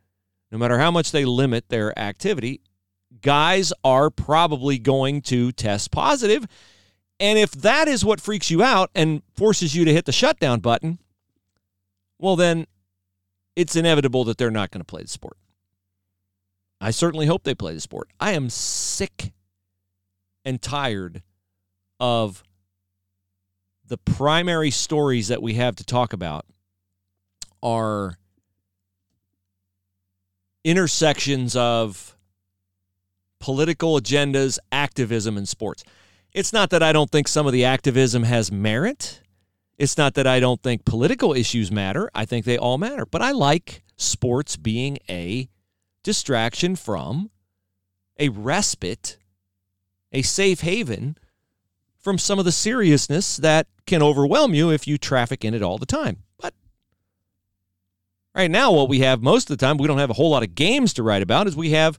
no 0.52 0.58
matter 0.58 0.78
how 0.78 0.92
much 0.92 1.10
they 1.10 1.24
limit 1.24 1.68
their 1.68 1.98
activity, 1.98 2.60
guys 3.22 3.72
are 3.82 4.08
probably 4.08 4.78
going 4.78 5.20
to 5.22 5.50
test 5.50 5.90
positive 5.90 6.46
and 7.22 7.38
if 7.38 7.52
that 7.52 7.86
is 7.86 8.04
what 8.04 8.20
freaks 8.20 8.50
you 8.50 8.64
out 8.64 8.90
and 8.96 9.22
forces 9.36 9.76
you 9.76 9.84
to 9.84 9.92
hit 9.92 10.06
the 10.06 10.12
shutdown 10.12 10.58
button, 10.58 10.98
well, 12.18 12.34
then 12.34 12.66
it's 13.54 13.76
inevitable 13.76 14.24
that 14.24 14.38
they're 14.38 14.50
not 14.50 14.72
going 14.72 14.80
to 14.80 14.84
play 14.84 15.02
the 15.02 15.08
sport. 15.08 15.36
I 16.80 16.90
certainly 16.90 17.26
hope 17.26 17.44
they 17.44 17.54
play 17.54 17.74
the 17.74 17.80
sport. 17.80 18.08
I 18.18 18.32
am 18.32 18.50
sick 18.50 19.32
and 20.44 20.60
tired 20.60 21.22
of 22.00 22.42
the 23.86 23.98
primary 23.98 24.72
stories 24.72 25.28
that 25.28 25.40
we 25.40 25.54
have 25.54 25.76
to 25.76 25.84
talk 25.84 26.12
about 26.12 26.44
are 27.62 28.16
intersections 30.64 31.54
of 31.54 32.16
political 33.38 34.00
agendas, 34.00 34.58
activism 34.72 35.36
and 35.36 35.48
sports. 35.48 35.84
It's 36.34 36.52
not 36.52 36.70
that 36.70 36.82
I 36.82 36.92
don't 36.92 37.10
think 37.10 37.28
some 37.28 37.46
of 37.46 37.52
the 37.52 37.64
activism 37.64 38.22
has 38.22 38.50
merit. 38.50 39.20
It's 39.78 39.98
not 39.98 40.14
that 40.14 40.26
I 40.26 40.40
don't 40.40 40.62
think 40.62 40.84
political 40.84 41.34
issues 41.34 41.70
matter. 41.70 42.10
I 42.14 42.24
think 42.24 42.44
they 42.44 42.56
all 42.56 42.78
matter. 42.78 43.04
But 43.04 43.20
I 43.20 43.32
like 43.32 43.82
sports 43.96 44.56
being 44.56 44.98
a 45.10 45.48
distraction 46.02 46.74
from, 46.76 47.30
a 48.18 48.30
respite, 48.30 49.18
a 50.10 50.22
safe 50.22 50.60
haven 50.60 51.16
from 51.98 52.18
some 52.18 52.38
of 52.38 52.44
the 52.44 52.52
seriousness 52.52 53.36
that 53.36 53.66
can 53.86 54.02
overwhelm 54.02 54.54
you 54.54 54.70
if 54.70 54.86
you 54.86 54.98
traffic 54.98 55.44
in 55.44 55.54
it 55.54 55.62
all 55.62 55.78
the 55.78 55.86
time. 55.86 56.22
But 56.38 56.54
right 58.34 58.50
now, 58.50 58.72
what 58.72 58.88
we 58.88 59.00
have 59.00 59.22
most 59.22 59.50
of 59.50 59.58
the 59.58 59.64
time, 59.64 59.76
we 59.76 59.86
don't 59.86 59.98
have 59.98 60.10
a 60.10 60.14
whole 60.14 60.30
lot 60.30 60.42
of 60.42 60.54
games 60.54 60.94
to 60.94 61.02
write 61.02 61.22
about, 61.22 61.46
is 61.46 61.56
we 61.56 61.70
have 61.70 61.98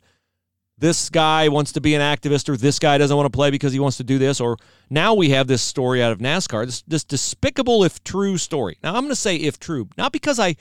this 0.77 1.09
guy 1.09 1.49
wants 1.49 1.71
to 1.73 1.81
be 1.81 1.95
an 1.95 2.01
activist 2.01 2.49
or 2.49 2.57
this 2.57 2.79
guy 2.79 2.97
doesn't 2.97 3.15
want 3.15 3.31
to 3.31 3.35
play 3.35 3.51
because 3.51 3.73
he 3.73 3.79
wants 3.79 3.97
to 3.97 4.03
do 4.03 4.17
this 4.17 4.41
or 4.41 4.57
now 4.89 5.13
we 5.13 5.29
have 5.29 5.47
this 5.47 5.61
story 5.61 6.01
out 6.01 6.11
of 6.11 6.19
NASCAR 6.19 6.65
this, 6.65 6.81
this 6.83 7.03
despicable 7.03 7.83
if 7.83 8.03
true 8.03 8.37
story. 8.37 8.77
Now 8.83 8.95
I'm 8.95 9.01
going 9.01 9.09
to 9.09 9.15
say 9.15 9.35
if 9.35 9.59
true, 9.59 9.87
not 9.97 10.11
because 10.11 10.39
I 10.39 10.55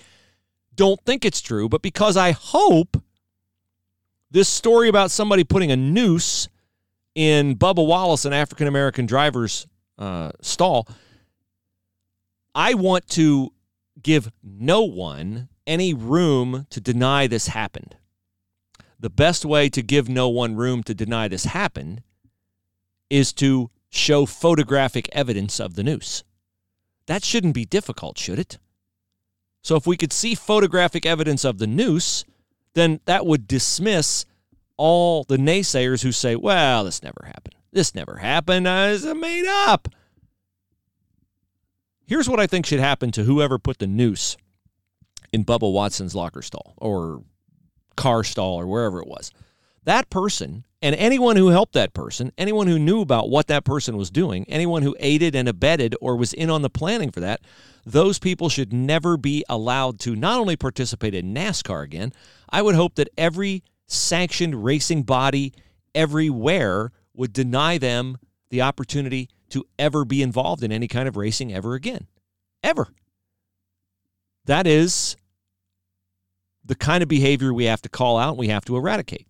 don't 0.74 1.00
think 1.04 1.24
it's 1.24 1.40
true, 1.40 1.68
but 1.68 1.82
because 1.82 2.16
I 2.16 2.32
hope 2.32 3.02
this 4.30 4.48
story 4.48 4.88
about 4.88 5.10
somebody 5.10 5.44
putting 5.44 5.70
a 5.70 5.76
noose 5.76 6.48
in 7.14 7.56
Bubba 7.56 7.86
Wallace, 7.86 8.24
an 8.24 8.32
African 8.32 8.66
American 8.66 9.06
driver's 9.06 9.66
uh, 9.98 10.32
stall, 10.40 10.88
I 12.54 12.74
want 12.74 13.08
to 13.10 13.52
give 14.02 14.30
no 14.42 14.82
one 14.82 15.48
any 15.66 15.94
room 15.94 16.66
to 16.70 16.80
deny 16.80 17.26
this 17.26 17.48
happened. 17.48 17.96
The 19.02 19.10
best 19.10 19.44
way 19.44 19.68
to 19.68 19.82
give 19.82 20.08
no 20.08 20.28
one 20.28 20.54
room 20.54 20.84
to 20.84 20.94
deny 20.94 21.26
this 21.26 21.44
happened 21.44 22.02
is 23.10 23.32
to 23.34 23.68
show 23.90 24.26
photographic 24.26 25.08
evidence 25.12 25.58
of 25.58 25.74
the 25.74 25.82
noose. 25.82 26.22
That 27.06 27.24
shouldn't 27.24 27.54
be 27.54 27.64
difficult, 27.64 28.16
should 28.16 28.38
it? 28.38 28.58
So 29.60 29.74
if 29.74 29.88
we 29.88 29.96
could 29.96 30.12
see 30.12 30.36
photographic 30.36 31.04
evidence 31.04 31.44
of 31.44 31.58
the 31.58 31.66
noose, 31.66 32.24
then 32.74 33.00
that 33.06 33.26
would 33.26 33.48
dismiss 33.48 34.24
all 34.76 35.24
the 35.24 35.36
naysayers 35.36 36.04
who 36.04 36.12
say, 36.12 36.36
well, 36.36 36.84
this 36.84 37.02
never 37.02 37.24
happened. 37.26 37.56
This 37.72 37.96
never 37.96 38.18
happened. 38.18 38.68
Uh, 38.68 38.90
it's 38.92 39.04
made 39.04 39.46
up. 39.46 39.88
Here's 42.06 42.28
what 42.28 42.38
I 42.38 42.46
think 42.46 42.66
should 42.66 42.78
happen 42.78 43.10
to 43.12 43.24
whoever 43.24 43.58
put 43.58 43.80
the 43.80 43.88
noose 43.88 44.36
in 45.32 45.44
Bubba 45.44 45.72
Watson's 45.72 46.14
locker 46.14 46.42
stall 46.42 46.74
or 46.76 47.24
car 48.02 48.24
stall 48.24 48.60
or 48.60 48.66
wherever 48.66 49.00
it 49.00 49.06
was. 49.06 49.30
That 49.84 50.10
person 50.10 50.64
and 50.82 50.96
anyone 50.96 51.36
who 51.36 51.48
helped 51.48 51.74
that 51.74 51.94
person, 51.94 52.32
anyone 52.36 52.66
who 52.66 52.80
knew 52.80 53.00
about 53.00 53.30
what 53.30 53.46
that 53.46 53.64
person 53.64 53.96
was 53.96 54.10
doing, 54.10 54.44
anyone 54.48 54.82
who 54.82 54.96
aided 54.98 55.36
and 55.36 55.48
abetted 55.48 55.94
or 56.00 56.16
was 56.16 56.32
in 56.32 56.50
on 56.50 56.62
the 56.62 56.68
planning 56.68 57.12
for 57.12 57.20
that, 57.20 57.40
those 57.86 58.18
people 58.18 58.48
should 58.48 58.72
never 58.72 59.16
be 59.16 59.44
allowed 59.48 60.00
to 60.00 60.16
not 60.16 60.40
only 60.40 60.56
participate 60.56 61.14
in 61.14 61.32
NASCAR 61.32 61.84
again, 61.84 62.12
I 62.50 62.62
would 62.62 62.74
hope 62.74 62.96
that 62.96 63.08
every 63.16 63.62
sanctioned 63.86 64.64
racing 64.64 65.04
body 65.04 65.52
everywhere 65.94 66.90
would 67.14 67.32
deny 67.32 67.78
them 67.78 68.18
the 68.50 68.62
opportunity 68.62 69.28
to 69.50 69.64
ever 69.78 70.04
be 70.04 70.22
involved 70.22 70.64
in 70.64 70.72
any 70.72 70.88
kind 70.88 71.06
of 71.06 71.16
racing 71.16 71.52
ever 71.52 71.74
again. 71.74 72.08
Ever. 72.64 72.88
That 74.46 74.66
is 74.66 75.16
the 76.64 76.74
kind 76.74 77.02
of 77.02 77.08
behavior 77.08 77.52
we 77.52 77.64
have 77.64 77.82
to 77.82 77.88
call 77.88 78.18
out 78.18 78.30
and 78.30 78.38
we 78.38 78.48
have 78.48 78.64
to 78.66 78.76
eradicate. 78.76 79.26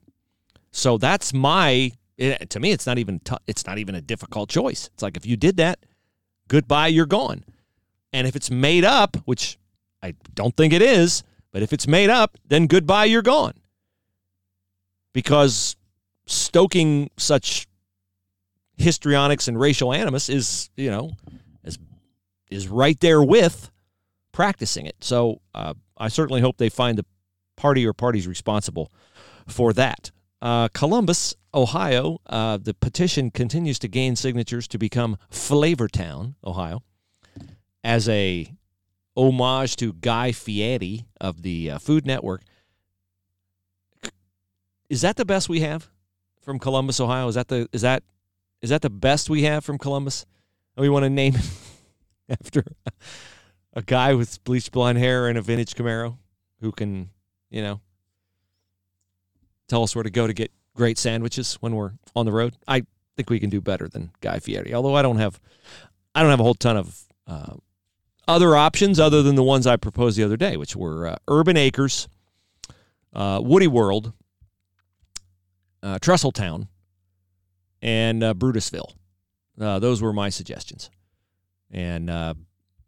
So 0.70 0.98
that's 0.98 1.32
my 1.32 1.92
to 2.18 2.60
me 2.60 2.70
it's 2.72 2.86
not 2.86 2.98
even 2.98 3.18
t- 3.20 3.36
it's 3.46 3.66
not 3.66 3.78
even 3.78 3.94
a 3.94 4.00
difficult 4.00 4.48
choice. 4.48 4.88
It's 4.94 5.02
like 5.02 5.16
if 5.16 5.26
you 5.26 5.36
did 5.36 5.56
that, 5.56 5.78
goodbye, 6.48 6.88
you're 6.88 7.06
gone. 7.06 7.44
And 8.12 8.26
if 8.26 8.36
it's 8.36 8.50
made 8.50 8.84
up, 8.84 9.16
which 9.24 9.58
I 10.02 10.14
don't 10.34 10.56
think 10.56 10.72
it 10.72 10.82
is, 10.82 11.22
but 11.52 11.62
if 11.62 11.72
it's 11.72 11.86
made 11.86 12.10
up, 12.10 12.36
then 12.46 12.66
goodbye, 12.66 13.06
you're 13.06 13.22
gone. 13.22 13.54
Because 15.12 15.76
stoking 16.26 17.10
such 17.16 17.66
histrionics 18.76 19.48
and 19.48 19.58
racial 19.58 19.92
animus 19.92 20.28
is, 20.28 20.70
you 20.76 20.90
know, 20.90 21.12
is 21.64 21.78
is 22.50 22.68
right 22.68 22.98
there 23.00 23.22
with 23.22 23.70
practicing 24.32 24.86
it. 24.86 24.96
So 25.00 25.40
uh, 25.54 25.74
I 25.96 26.08
certainly 26.08 26.40
hope 26.40 26.56
they 26.56 26.70
find 26.70 26.98
the 26.98 27.04
party 27.62 27.86
or 27.86 27.92
parties 27.92 28.26
responsible 28.26 28.90
for 29.46 29.72
that. 29.72 30.10
Uh, 30.42 30.66
Columbus, 30.74 31.36
Ohio, 31.54 32.18
uh, 32.26 32.56
the 32.56 32.74
petition 32.74 33.30
continues 33.30 33.78
to 33.78 33.86
gain 33.86 34.16
signatures 34.16 34.66
to 34.66 34.78
become 34.78 35.16
Flavortown, 35.30 36.34
Ohio, 36.44 36.82
as 37.84 38.08
a 38.08 38.52
homage 39.16 39.76
to 39.76 39.92
Guy 39.92 40.32
Fieri 40.32 41.06
of 41.20 41.42
the 41.42 41.70
uh, 41.70 41.78
Food 41.78 42.04
Network. 42.04 42.42
Is 44.90 45.02
that 45.02 45.14
the 45.14 45.24
best 45.24 45.48
we 45.48 45.60
have 45.60 45.88
from 46.40 46.58
Columbus, 46.58 46.98
Ohio? 46.98 47.28
Is 47.28 47.36
that 47.36 47.46
the 47.46 47.68
is 47.72 47.82
that 47.82 48.02
is 48.60 48.70
that 48.70 48.82
the 48.82 48.90
best 48.90 49.30
we 49.30 49.44
have 49.44 49.64
from 49.64 49.78
Columbus? 49.78 50.26
We 50.76 50.88
want 50.88 51.04
to 51.04 51.10
name 51.10 51.36
it 51.36 51.48
after 52.40 52.64
a 53.72 53.82
guy 53.82 54.14
with 54.14 54.42
bleached 54.42 54.72
blonde 54.72 54.98
hair 54.98 55.28
and 55.28 55.38
a 55.38 55.42
vintage 55.42 55.74
Camaro 55.74 56.18
who 56.60 56.72
can 56.72 57.11
you 57.52 57.62
know, 57.62 57.80
tell 59.68 59.82
us 59.82 59.94
where 59.94 60.02
to 60.02 60.10
go 60.10 60.26
to 60.26 60.32
get 60.32 60.50
great 60.74 60.98
sandwiches 60.98 61.54
when 61.60 61.76
we're 61.76 61.92
on 62.16 62.26
the 62.26 62.32
road. 62.32 62.56
I 62.66 62.84
think 63.14 63.30
we 63.30 63.38
can 63.38 63.50
do 63.50 63.60
better 63.60 63.88
than 63.88 64.10
Guy 64.20 64.38
Fieri. 64.38 64.74
Although 64.74 64.96
I 64.96 65.02
don't 65.02 65.18
have, 65.18 65.38
I 66.14 66.22
don't 66.22 66.30
have 66.30 66.40
a 66.40 66.44
whole 66.44 66.54
ton 66.54 66.78
of 66.78 67.02
uh, 67.26 67.54
other 68.26 68.56
options 68.56 68.98
other 68.98 69.22
than 69.22 69.34
the 69.34 69.42
ones 69.42 69.66
I 69.66 69.76
proposed 69.76 70.16
the 70.16 70.24
other 70.24 70.38
day, 70.38 70.56
which 70.56 70.74
were 70.74 71.06
uh, 71.06 71.16
Urban 71.28 71.58
Acres, 71.58 72.08
uh, 73.12 73.40
Woody 73.42 73.66
World, 73.66 74.14
uh, 75.82 75.98
Trestletown, 75.98 76.68
and 77.82 78.24
uh, 78.24 78.32
Brutusville. 78.32 78.94
Uh, 79.60 79.78
those 79.78 80.00
were 80.00 80.14
my 80.14 80.30
suggestions, 80.30 80.90
and 81.70 82.08
uh, 82.08 82.32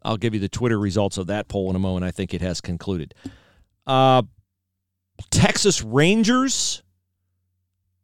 I'll 0.01 0.17
give 0.17 0.33
you 0.33 0.39
the 0.39 0.49
Twitter 0.49 0.79
results 0.79 1.19
of 1.19 1.27
that 1.27 1.47
poll 1.47 1.69
in 1.69 1.75
a 1.75 1.79
moment. 1.79 2.03
I 2.03 2.09
think 2.09 2.33
it 2.33 2.41
has 2.41 2.61
concluded. 2.61 3.13
Texas 5.31 5.83
Rangers 5.83 6.83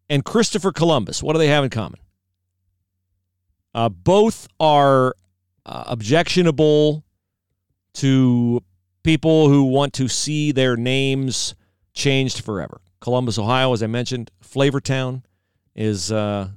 and 0.10 0.26
Christopher 0.26 0.72
Columbus. 0.72 1.24
What 1.24 1.34
do 1.34 1.40
they 1.40 1.48
have 1.48 1.64
in 1.64 1.70
common? 1.70 2.00
Uh, 3.74 3.90
both 3.90 4.48
are 4.60 5.16
uh, 5.66 5.84
objectionable 5.88 7.04
to 7.94 8.62
people 9.04 9.50
who 9.50 9.64
want 9.64 9.94
to 9.94 10.08
see 10.08 10.52
their 10.52 10.76
names 10.76 11.56
changed 11.94 12.44
forever. 12.44 12.82
Columbus, 13.00 13.40
Ohio, 13.40 13.74
as 13.74 13.82
I 13.82 13.88
mentioned, 13.88 14.32
Flavortown 14.44 15.24
is 15.76 16.12
uh, 16.12 16.50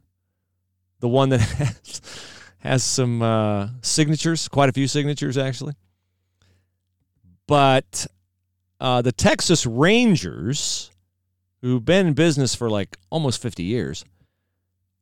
the 1.00 1.08
one 1.08 1.28
that 1.30 1.40
has, 1.40 2.02
has 2.58 2.84
some 2.84 3.22
uh, 3.22 3.68
signatures, 3.80 4.48
quite 4.48 4.68
a 4.68 4.72
few 4.72 4.88
signatures 4.88 5.38
actually. 5.38 5.74
But 7.46 8.06
uh, 8.84 9.00
the 9.00 9.12
Texas 9.12 9.64
Rangers, 9.64 10.90
who've 11.62 11.82
been 11.82 12.08
in 12.08 12.12
business 12.12 12.54
for 12.54 12.68
like 12.68 12.98
almost 13.08 13.40
50 13.40 13.62
years, 13.62 14.04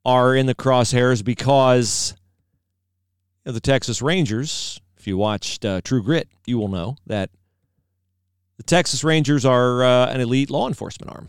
are 0.04 0.36
in 0.36 0.46
the 0.46 0.54
crosshairs 0.54 1.24
because 1.24 2.14
you 3.44 3.50
know, 3.50 3.52
the 3.52 3.60
Texas 3.60 4.00
Rangers, 4.00 4.80
if 4.96 5.08
you 5.08 5.16
watched 5.16 5.64
uh, 5.64 5.80
True 5.80 6.00
Grit, 6.00 6.28
you 6.46 6.58
will 6.58 6.68
know 6.68 6.94
that 7.08 7.30
the 8.56 8.62
Texas 8.62 9.02
Rangers 9.02 9.44
are 9.44 9.82
uh, 9.82 10.06
an 10.12 10.20
elite 10.20 10.48
law 10.48 10.68
enforcement 10.68 11.10
arm 11.10 11.28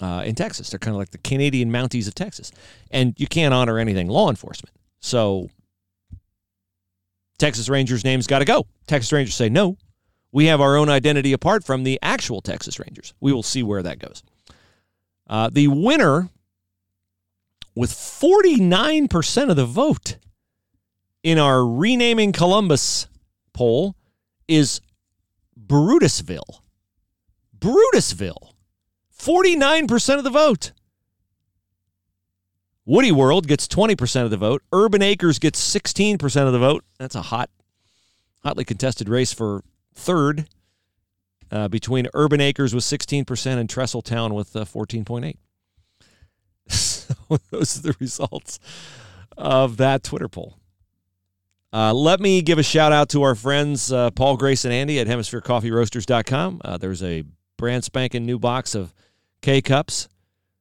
uh, 0.00 0.22
in 0.24 0.34
Texas. 0.34 0.70
They're 0.70 0.78
kind 0.78 0.94
of 0.94 0.98
like 0.98 1.10
the 1.10 1.18
Canadian 1.18 1.70
Mounties 1.70 2.08
of 2.08 2.14
Texas. 2.14 2.50
And 2.90 3.12
you 3.18 3.26
can't 3.26 3.52
honor 3.52 3.78
anything 3.78 4.08
law 4.08 4.30
enforcement. 4.30 4.74
So 5.00 5.50
Texas 7.36 7.68
Rangers' 7.68 8.04
name's 8.04 8.26
got 8.26 8.38
to 8.38 8.46
go. 8.46 8.66
Texas 8.86 9.12
Rangers 9.12 9.34
say 9.34 9.50
no 9.50 9.76
we 10.32 10.46
have 10.46 10.60
our 10.60 10.76
own 10.76 10.88
identity 10.88 11.32
apart 11.32 11.64
from 11.64 11.84
the 11.84 11.98
actual 12.02 12.40
Texas 12.40 12.78
Rangers. 12.78 13.14
We 13.20 13.32
will 13.32 13.42
see 13.42 13.62
where 13.62 13.82
that 13.82 13.98
goes. 13.98 14.22
Uh, 15.26 15.50
the 15.50 15.68
winner 15.68 16.28
with 17.74 17.90
49% 17.90 19.50
of 19.50 19.56
the 19.56 19.64
vote 19.64 20.16
in 21.22 21.38
our 21.38 21.64
renaming 21.66 22.32
Columbus 22.32 23.08
poll 23.52 23.94
is 24.46 24.80
Brutusville. 25.58 26.62
Brutusville. 27.56 28.54
49% 29.16 30.18
of 30.18 30.24
the 30.24 30.30
vote. 30.30 30.72
Woody 32.86 33.12
World 33.12 33.46
gets 33.46 33.68
20% 33.68 34.24
of 34.24 34.30
the 34.30 34.36
vote. 34.38 34.62
Urban 34.72 35.02
Acres 35.02 35.38
gets 35.38 35.60
16% 35.60 36.46
of 36.46 36.52
the 36.52 36.58
vote. 36.58 36.84
That's 36.98 37.14
a 37.14 37.22
hot, 37.22 37.50
hotly 38.42 38.64
contested 38.64 39.08
race 39.08 39.32
for 39.32 39.62
third 39.98 40.48
uh, 41.50 41.68
between 41.68 42.08
Urban 42.14 42.40
Acres 42.40 42.74
with 42.74 42.84
16% 42.84 43.58
and 43.58 43.68
Trestle 43.68 44.02
Town 44.02 44.34
with 44.34 44.54
uh, 44.54 44.64
14.8. 44.64 45.36
those 47.50 47.78
are 47.78 47.82
the 47.82 47.96
results 47.98 48.58
of 49.36 49.76
that 49.78 50.02
Twitter 50.02 50.28
poll. 50.28 50.58
Uh, 51.72 51.92
let 51.92 52.20
me 52.20 52.40
give 52.40 52.58
a 52.58 52.62
shout 52.62 52.92
out 52.92 53.10
to 53.10 53.22
our 53.22 53.34
friends 53.34 53.92
uh, 53.92 54.10
Paul, 54.10 54.36
Grace, 54.36 54.64
and 54.64 54.72
Andy 54.72 54.98
at 55.00 55.06
HemisphereCoffeeRoasters.com. 55.06 56.62
Uh, 56.64 56.78
there's 56.78 57.02
a 57.02 57.24
brand 57.56 57.84
spanking 57.84 58.24
new 58.24 58.38
box 58.38 58.74
of 58.74 58.94
K 59.42 59.60
cups 59.60 60.08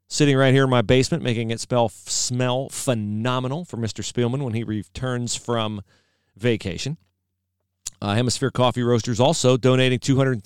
sitting 0.09 0.35
right 0.35 0.53
here 0.53 0.65
in 0.65 0.69
my 0.69 0.81
basement, 0.81 1.23
making 1.23 1.51
it 1.51 1.59
spell, 1.59 1.89
smell 1.89 2.69
phenomenal 2.69 3.65
for 3.65 3.77
Mr. 3.77 4.03
Spielman 4.03 4.43
when 4.43 4.53
he 4.53 4.63
returns 4.63 5.35
from 5.35 5.81
vacation. 6.35 6.97
Uh, 8.01 8.13
Hemisphere 8.15 8.51
Coffee 8.51 8.83
Roasters 8.83 9.19
also 9.19 9.57
donating 9.57 9.99
$230 9.99 10.43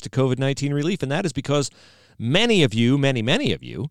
to 0.00 0.10
COVID 0.10 0.38
19 0.38 0.72
relief, 0.72 1.02
and 1.02 1.12
that 1.12 1.24
is 1.24 1.32
because 1.32 1.70
many 2.18 2.62
of 2.62 2.74
you, 2.74 2.96
many, 2.98 3.22
many 3.22 3.52
of 3.52 3.62
you, 3.62 3.90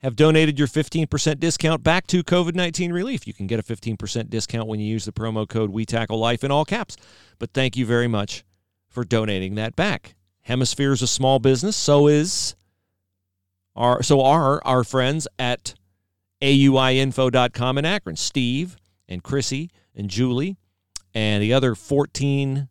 have 0.00 0.16
donated 0.16 0.58
your 0.58 0.68
15% 0.68 1.40
discount 1.40 1.82
back 1.82 2.06
to 2.06 2.22
COVID 2.22 2.54
19 2.54 2.92
relief. 2.92 3.26
You 3.26 3.34
can 3.34 3.46
get 3.46 3.58
a 3.58 3.62
15% 3.62 4.30
discount 4.30 4.68
when 4.68 4.80
you 4.80 4.86
use 4.86 5.04
the 5.04 5.12
promo 5.12 5.48
code 5.48 5.70
We 5.70 5.84
Tackle 5.84 6.18
Life 6.18 6.44
in 6.44 6.50
all 6.50 6.64
caps. 6.64 6.96
But 7.38 7.52
thank 7.52 7.76
you 7.76 7.86
very 7.86 8.08
much 8.08 8.44
for 8.88 9.04
donating 9.04 9.56
that 9.56 9.76
back. 9.76 10.14
Hemisphere 10.42 10.92
is 10.92 11.02
a 11.02 11.06
small 11.08 11.38
business, 11.38 11.76
so 11.76 12.06
is 12.06 12.54
our 13.74 14.02
so 14.02 14.22
are 14.22 14.62
our 14.64 14.84
friends 14.84 15.26
at 15.38 15.74
auiinfo.com 16.40 17.78
in 17.78 17.84
Akron. 17.84 18.16
Steve 18.16 18.76
and 19.08 19.22
Chrissy 19.22 19.70
and 19.94 20.08
Julie 20.08 20.56
and 21.16 21.42
the 21.42 21.54
other 21.54 21.74
14 21.74 22.68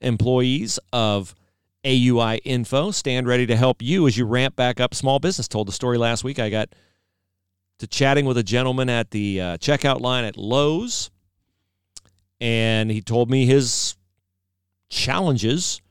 employees 0.00 0.78
of 0.92 1.34
AUI 1.84 2.40
Info 2.44 2.92
stand 2.92 3.26
ready 3.26 3.46
to 3.46 3.56
help 3.56 3.82
you 3.82 4.06
as 4.06 4.16
you 4.16 4.26
ramp 4.26 4.54
back 4.54 4.78
up 4.78 4.94
small 4.94 5.18
business. 5.18 5.48
Told 5.48 5.66
the 5.66 5.72
story 5.72 5.98
last 5.98 6.22
week. 6.22 6.38
I 6.38 6.50
got 6.50 6.68
to 7.80 7.88
chatting 7.88 8.26
with 8.26 8.38
a 8.38 8.44
gentleman 8.44 8.88
at 8.88 9.10
the 9.10 9.40
uh, 9.40 9.58
checkout 9.58 10.00
line 10.00 10.24
at 10.24 10.36
Lowe's, 10.36 11.10
and 12.40 12.92
he 12.92 13.00
told 13.00 13.28
me 13.28 13.44
his 13.44 13.96
challenges 14.88 15.82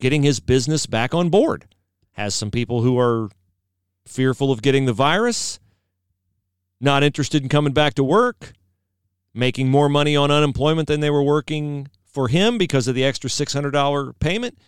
getting 0.00 0.24
his 0.24 0.40
business 0.40 0.86
back 0.86 1.14
on 1.14 1.28
board. 1.28 1.66
Has 2.14 2.34
some 2.34 2.50
people 2.50 2.82
who 2.82 2.98
are 2.98 3.28
fearful 4.04 4.50
of 4.50 4.60
getting 4.60 4.86
the 4.86 4.92
virus, 4.92 5.60
not 6.80 7.04
interested 7.04 7.44
in 7.44 7.48
coming 7.48 7.72
back 7.72 7.94
to 7.94 8.02
work, 8.02 8.54
making 9.34 9.68
more 9.68 9.88
money 9.88 10.16
on 10.16 10.30
unemployment 10.30 10.88
than 10.88 11.00
they 11.00 11.10
were 11.10 11.22
working 11.22 11.88
for 12.04 12.28
him 12.28 12.58
because 12.58 12.88
of 12.88 12.94
the 12.94 13.04
extra 13.04 13.30
$600 13.30 14.18
payment. 14.18 14.58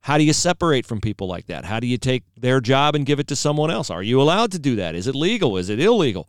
How 0.00 0.18
do 0.18 0.24
you 0.24 0.34
separate 0.34 0.84
from 0.84 1.00
people 1.00 1.26
like 1.26 1.46
that? 1.46 1.64
How 1.64 1.80
do 1.80 1.86
you 1.86 1.96
take 1.96 2.24
their 2.36 2.60
job 2.60 2.94
and 2.94 3.06
give 3.06 3.20
it 3.20 3.28
to 3.28 3.36
someone 3.36 3.70
else? 3.70 3.88
Are 3.88 4.02
you 4.02 4.20
allowed 4.20 4.52
to 4.52 4.58
do 4.58 4.76
that? 4.76 4.94
Is 4.94 5.06
it 5.06 5.14
legal? 5.14 5.56
Is 5.56 5.70
it 5.70 5.80
illegal? 5.80 6.28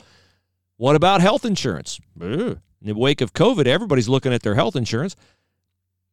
What 0.78 0.96
about 0.96 1.20
health 1.20 1.44
insurance? 1.44 2.00
In 2.82 2.88
the 2.88 2.96
wake 2.96 3.20
of 3.20 3.34
COVID, 3.34 3.68
everybody's 3.68 4.08
looking 4.08 4.32
at 4.32 4.44
their 4.44 4.56
health 4.56 4.76
insurance. 4.76 5.16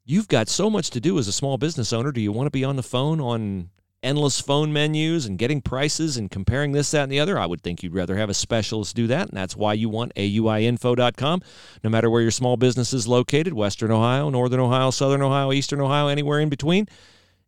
You've 0.05 0.27
got 0.27 0.49
so 0.49 0.69
much 0.69 0.91
to 0.91 1.01
do 1.01 1.19
as 1.19 1.29
a 1.29 1.33
small 1.33 1.59
business 1.59 1.93
owner. 1.93 2.11
Do 2.11 2.21
you 2.21 2.33
want 2.33 2.47
to 2.47 2.51
be 2.51 2.65
on 2.65 2.75
the 2.75 2.83
phone 2.83 3.21
on 3.21 3.71
endless 4.03 4.41
phone 4.41 4.73
menus 4.73 5.27
and 5.27 5.39
getting 5.39 5.61
prices 5.61 6.17
and 6.17 6.31
comparing 6.31 6.73
this, 6.73 6.91
that, 6.91 7.05
and 7.05 7.13
the 7.13 7.21
other, 7.21 7.39
I 7.39 7.47
would 7.47 7.63
think 7.63 7.83
you'd 7.83 7.95
rather 7.95 8.17
have 8.17 8.31
a 8.31 8.35
specialist 8.35 8.97
do 8.97 9.07
that. 9.07 9.29
And 9.29 9.37
that's 9.37 9.57
why 9.57 9.75
you 9.75 9.89
want 9.89 10.15
AUIinfo.com. 10.15 11.43
No 11.85 11.91
matter 11.91 12.11
where 12.11 12.23
your 12.23 12.31
small 12.31 12.57
business 12.57 12.93
is 12.93 13.07
located 13.07 13.53
Western 13.53 13.91
Ohio, 13.91 14.31
Northern 14.31 14.61
Ohio, 14.61 14.91
Southern 14.91 15.23
Ohio, 15.23 15.53
Eastern 15.53 15.81
Ohio, 15.81 16.09
anywhere 16.09 16.41
in 16.41 16.49
between. 16.49 16.89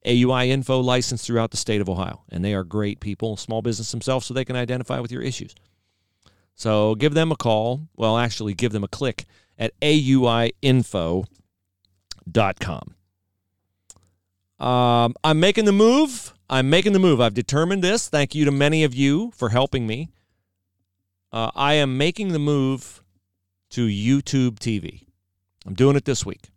AUI 0.06 0.48
Info 0.48 0.80
licensed 0.80 1.26
throughout 1.26 1.50
the 1.50 1.56
state 1.56 1.80
of 1.80 1.88
Ohio. 1.88 2.24
And 2.30 2.44
they 2.44 2.52
are 2.54 2.62
great 2.64 3.00
people, 3.00 3.36
small 3.36 3.62
business 3.62 3.90
themselves, 3.90 4.26
so 4.26 4.34
they 4.34 4.44
can 4.44 4.56
identify 4.56 5.00
with 5.00 5.10
your 5.10 5.22
issues. 5.22 5.54
So 6.54 6.94
give 6.94 7.14
them 7.14 7.32
a 7.32 7.36
call. 7.36 7.88
Well, 7.96 8.18
actually, 8.18 8.52
give 8.54 8.72
them 8.72 8.84
a 8.84 8.88
click 8.88 9.24
at 9.58 9.72
AUIinfo.com. 9.80 11.24
Um, 14.60 15.14
I'm 15.24 15.40
making 15.40 15.64
the 15.64 15.72
move 15.72 16.33
I'm 16.48 16.68
making 16.68 16.92
the 16.92 16.98
move. 16.98 17.20
I've 17.20 17.34
determined 17.34 17.82
this. 17.82 18.08
Thank 18.08 18.34
you 18.34 18.44
to 18.44 18.50
many 18.50 18.84
of 18.84 18.94
you 18.94 19.32
for 19.34 19.48
helping 19.48 19.86
me. 19.86 20.10
Uh, 21.32 21.50
I 21.54 21.74
am 21.74 21.96
making 21.96 22.32
the 22.32 22.38
move 22.38 23.02
to 23.70 23.86
YouTube 23.86 24.58
TV. 24.58 25.06
I'm 25.66 25.74
doing 25.74 25.96
it 25.96 26.04
this 26.04 26.24
week. 26.24 26.50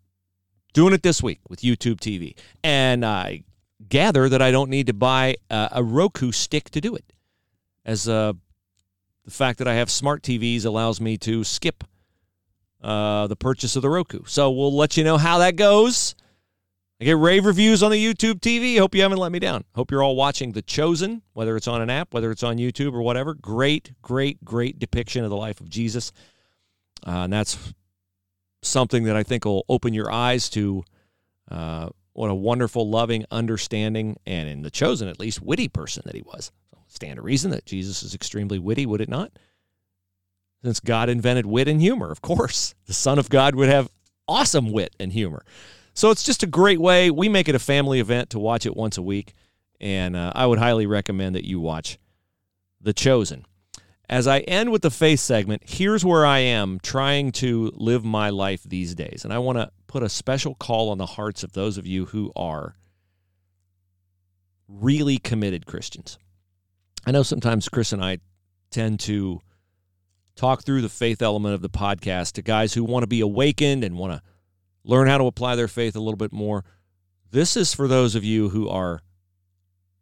Doing 0.73 0.93
it 0.93 1.03
this 1.03 1.23
week 1.23 1.39
with 1.49 1.61
YouTube 1.61 1.99
TV. 1.99 2.35
And 2.63 3.05
I 3.05 3.43
gather 3.87 4.29
that 4.29 4.41
I 4.41 4.51
don't 4.51 4.69
need 4.69 4.87
to 4.87 4.93
buy 4.93 5.37
a, 5.49 5.69
a 5.73 5.83
Roku 5.83 6.31
stick 6.31 6.69
to 6.71 6.81
do 6.81 6.95
it. 6.95 7.13
As 7.85 8.07
uh, 8.07 8.33
the 9.25 9.31
fact 9.31 9.59
that 9.59 9.67
I 9.67 9.75
have 9.75 9.89
smart 9.89 10.21
TVs 10.21 10.65
allows 10.65 10.99
me 10.99 11.17
to 11.19 11.43
skip 11.43 11.83
uh, 12.83 13.27
the 13.27 13.35
purchase 13.35 13.75
of 13.75 13.81
the 13.81 13.89
Roku. 13.89 14.23
So 14.25 14.51
we'll 14.51 14.75
let 14.75 14.97
you 14.97 15.03
know 15.03 15.17
how 15.17 15.39
that 15.39 15.55
goes. 15.55 16.15
I 16.99 17.05
get 17.05 17.17
rave 17.17 17.45
reviews 17.45 17.83
on 17.83 17.91
the 17.91 18.03
YouTube 18.03 18.39
TV. 18.39 18.79
Hope 18.79 18.95
you 18.95 19.03
haven't 19.03 19.19
let 19.19 19.31
me 19.31 19.37
down. 19.37 19.65
Hope 19.75 19.91
you're 19.91 20.01
all 20.01 20.15
watching 20.15 20.53
The 20.53 20.63
Chosen, 20.63 21.21
whether 21.33 21.55
it's 21.55 21.67
on 21.67 21.81
an 21.81 21.91
app, 21.91 22.11
whether 22.11 22.31
it's 22.31 22.41
on 22.41 22.57
YouTube 22.57 22.93
or 22.93 23.03
whatever. 23.03 23.35
Great, 23.35 23.91
great, 24.01 24.43
great 24.43 24.79
depiction 24.79 25.23
of 25.23 25.29
the 25.29 25.37
life 25.37 25.61
of 25.61 25.69
Jesus. 25.69 26.11
Uh, 27.05 27.25
and 27.25 27.33
that's 27.33 27.73
something 28.63 29.03
that 29.03 29.15
I 29.15 29.21
think 29.21 29.45
will 29.45 29.63
open 29.69 29.93
your 29.93 30.11
eyes 30.11 30.49
to 30.49 30.83
uh, 31.51 31.89
what 32.13 32.31
a 32.31 32.35
wonderful, 32.35 32.89
loving, 32.89 33.25
understanding, 33.29 34.17
and 34.25 34.49
in 34.49 34.63
The 34.63 34.71
Chosen, 34.71 35.07
at 35.07 35.19
least, 35.19 35.39
witty 35.39 35.67
person 35.67 36.01
that 36.05 36.15
he 36.15 36.23
was. 36.23 36.51
Stand 36.87 37.17
to 37.17 37.21
reason 37.21 37.51
that 37.51 37.65
Jesus 37.65 38.01
is 38.01 38.15
extremely 38.15 38.57
witty, 38.57 38.87
would 38.87 39.01
it 39.01 39.09
not? 39.09 39.31
Since 40.63 40.79
God 40.79 41.09
invented 41.09 41.45
wit 41.45 41.67
and 41.67 41.79
humor, 41.79 42.09
of 42.09 42.21
course. 42.21 42.73
The 42.87 42.93
Son 42.93 43.19
of 43.19 43.29
God 43.29 43.53
would 43.53 43.69
have 43.69 43.89
awesome 44.27 44.71
wit 44.71 44.95
and 44.99 45.11
humor. 45.11 45.43
So 45.97 46.11
it's 46.11 46.21
just 46.21 46.43
a 46.43 46.47
great 46.47 46.79
way. 46.79 47.09
We 47.09 47.27
make 47.27 47.49
it 47.49 47.55
a 47.55 47.59
family 47.59 47.99
event 47.99 48.29
to 48.29 48.37
watch 48.37 48.67
it 48.67 48.77
once 48.77 48.99
a 48.99 49.01
week, 49.01 49.33
and 49.81 50.15
uh, 50.15 50.31
I 50.35 50.45
would 50.45 50.59
highly 50.59 50.85
recommend 50.85 51.33
that 51.33 51.43
you 51.43 51.59
watch 51.59 51.97
The 52.79 52.93
Chosen. 52.93 53.47
As 54.07 54.27
I 54.27 54.41
end 54.41 54.71
with 54.71 54.83
the 54.83 54.91
faith 54.91 55.21
segment, 55.21 55.63
here's 55.65 56.05
where 56.05 56.23
I 56.23 56.37
am 56.37 56.79
trying 56.83 57.31
to 57.31 57.71
live 57.73 58.05
my 58.05 58.29
life 58.29 58.61
these 58.61 58.93
days. 58.93 59.23
And 59.23 59.33
I 59.33 59.39
want 59.39 59.57
to 59.57 59.71
put 59.87 60.03
a 60.03 60.07
special 60.07 60.53
call 60.53 60.91
on 60.91 60.99
the 60.99 61.07
hearts 61.07 61.41
of 61.41 61.53
those 61.53 61.79
of 61.79 61.87
you 61.87 62.05
who 62.05 62.31
are 62.35 62.75
really 64.67 65.17
committed 65.17 65.65
Christians. 65.65 66.19
I 67.07 67.11
know 67.11 67.23
sometimes 67.23 67.69
Chris 67.69 67.91
and 67.91 68.05
I 68.05 68.19
tend 68.69 68.99
to 68.99 69.41
talk 70.35 70.61
through 70.61 70.83
the 70.83 70.89
faith 70.89 71.23
element 71.23 71.55
of 71.55 71.63
the 71.63 71.71
podcast 71.71 72.33
to 72.33 72.43
guys 72.43 72.75
who 72.75 72.83
want 72.83 73.01
to 73.01 73.07
be 73.07 73.21
awakened 73.21 73.83
and 73.83 73.97
want 73.97 74.13
to 74.13 74.21
learn 74.87 75.07
how 75.07 75.17
to 75.17 75.25
apply 75.25 75.55
their 75.55 75.67
faith 75.67 75.95
a 75.95 75.99
little 75.99 76.17
bit 76.17 76.31
more. 76.31 76.63
This 77.29 77.55
is 77.55 77.73
for 77.73 77.87
those 77.87 78.15
of 78.15 78.23
you 78.23 78.49
who 78.49 78.69
are 78.69 79.01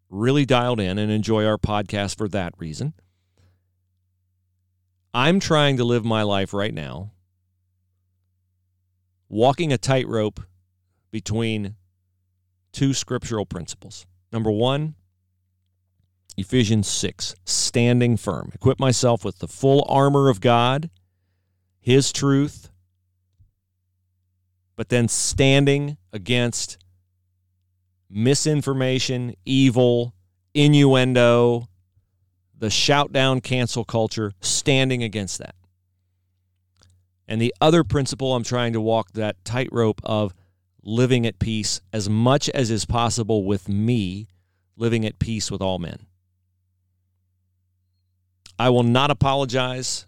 really 0.09 0.45
dialed 0.45 0.79
in 0.79 0.97
and 0.97 1.11
enjoy 1.11 1.45
our 1.45 1.57
podcast 1.57 2.17
for 2.17 2.27
that 2.29 2.53
reason. 2.57 2.93
I'm 5.13 5.39
trying 5.39 5.77
to 5.77 5.83
live 5.83 6.05
my 6.05 6.21
life 6.21 6.53
right 6.53 6.73
now 6.73 7.11
walking 9.27 9.73
a 9.73 9.77
tightrope 9.77 10.39
between 11.11 11.75
two 12.71 12.93
scriptural 12.93 13.45
principles. 13.45 14.05
Number 14.31 14.51
one, 14.51 14.95
Ephesians 16.37 16.87
6, 16.87 17.35
standing 17.45 18.17
firm. 18.17 18.51
Equip 18.53 18.79
myself 18.79 19.25
with 19.25 19.39
the 19.39 19.47
full 19.47 19.85
armor 19.89 20.29
of 20.29 20.41
God, 20.41 20.89
His 21.79 22.11
truth, 22.11 22.69
but 24.75 24.89
then 24.89 25.07
standing 25.07 25.97
against 26.11 26.77
misinformation, 28.09 29.35
evil, 29.45 30.13
innuendo, 30.53 31.67
the 32.57 32.69
shout 32.69 33.11
down 33.11 33.41
cancel 33.41 33.83
culture, 33.83 34.31
standing 34.41 35.03
against 35.03 35.39
that. 35.39 35.55
And 37.27 37.41
the 37.41 37.53
other 37.59 37.83
principle 37.83 38.35
I'm 38.35 38.43
trying 38.43 38.73
to 38.73 38.81
walk 38.81 39.11
that 39.13 39.43
tightrope 39.43 39.99
of 40.03 40.33
living 40.83 41.25
at 41.25 41.39
peace 41.39 41.81
as 41.91 42.07
much 42.07 42.49
as 42.49 42.69
is 42.69 42.85
possible 42.85 43.43
with 43.43 43.67
me, 43.67 44.27
living 44.77 45.05
at 45.05 45.19
peace 45.19 45.49
with 45.49 45.61
all 45.61 45.79
men. 45.79 46.05
I 48.57 48.69
will 48.69 48.83
not 48.83 49.11
apologize 49.11 50.05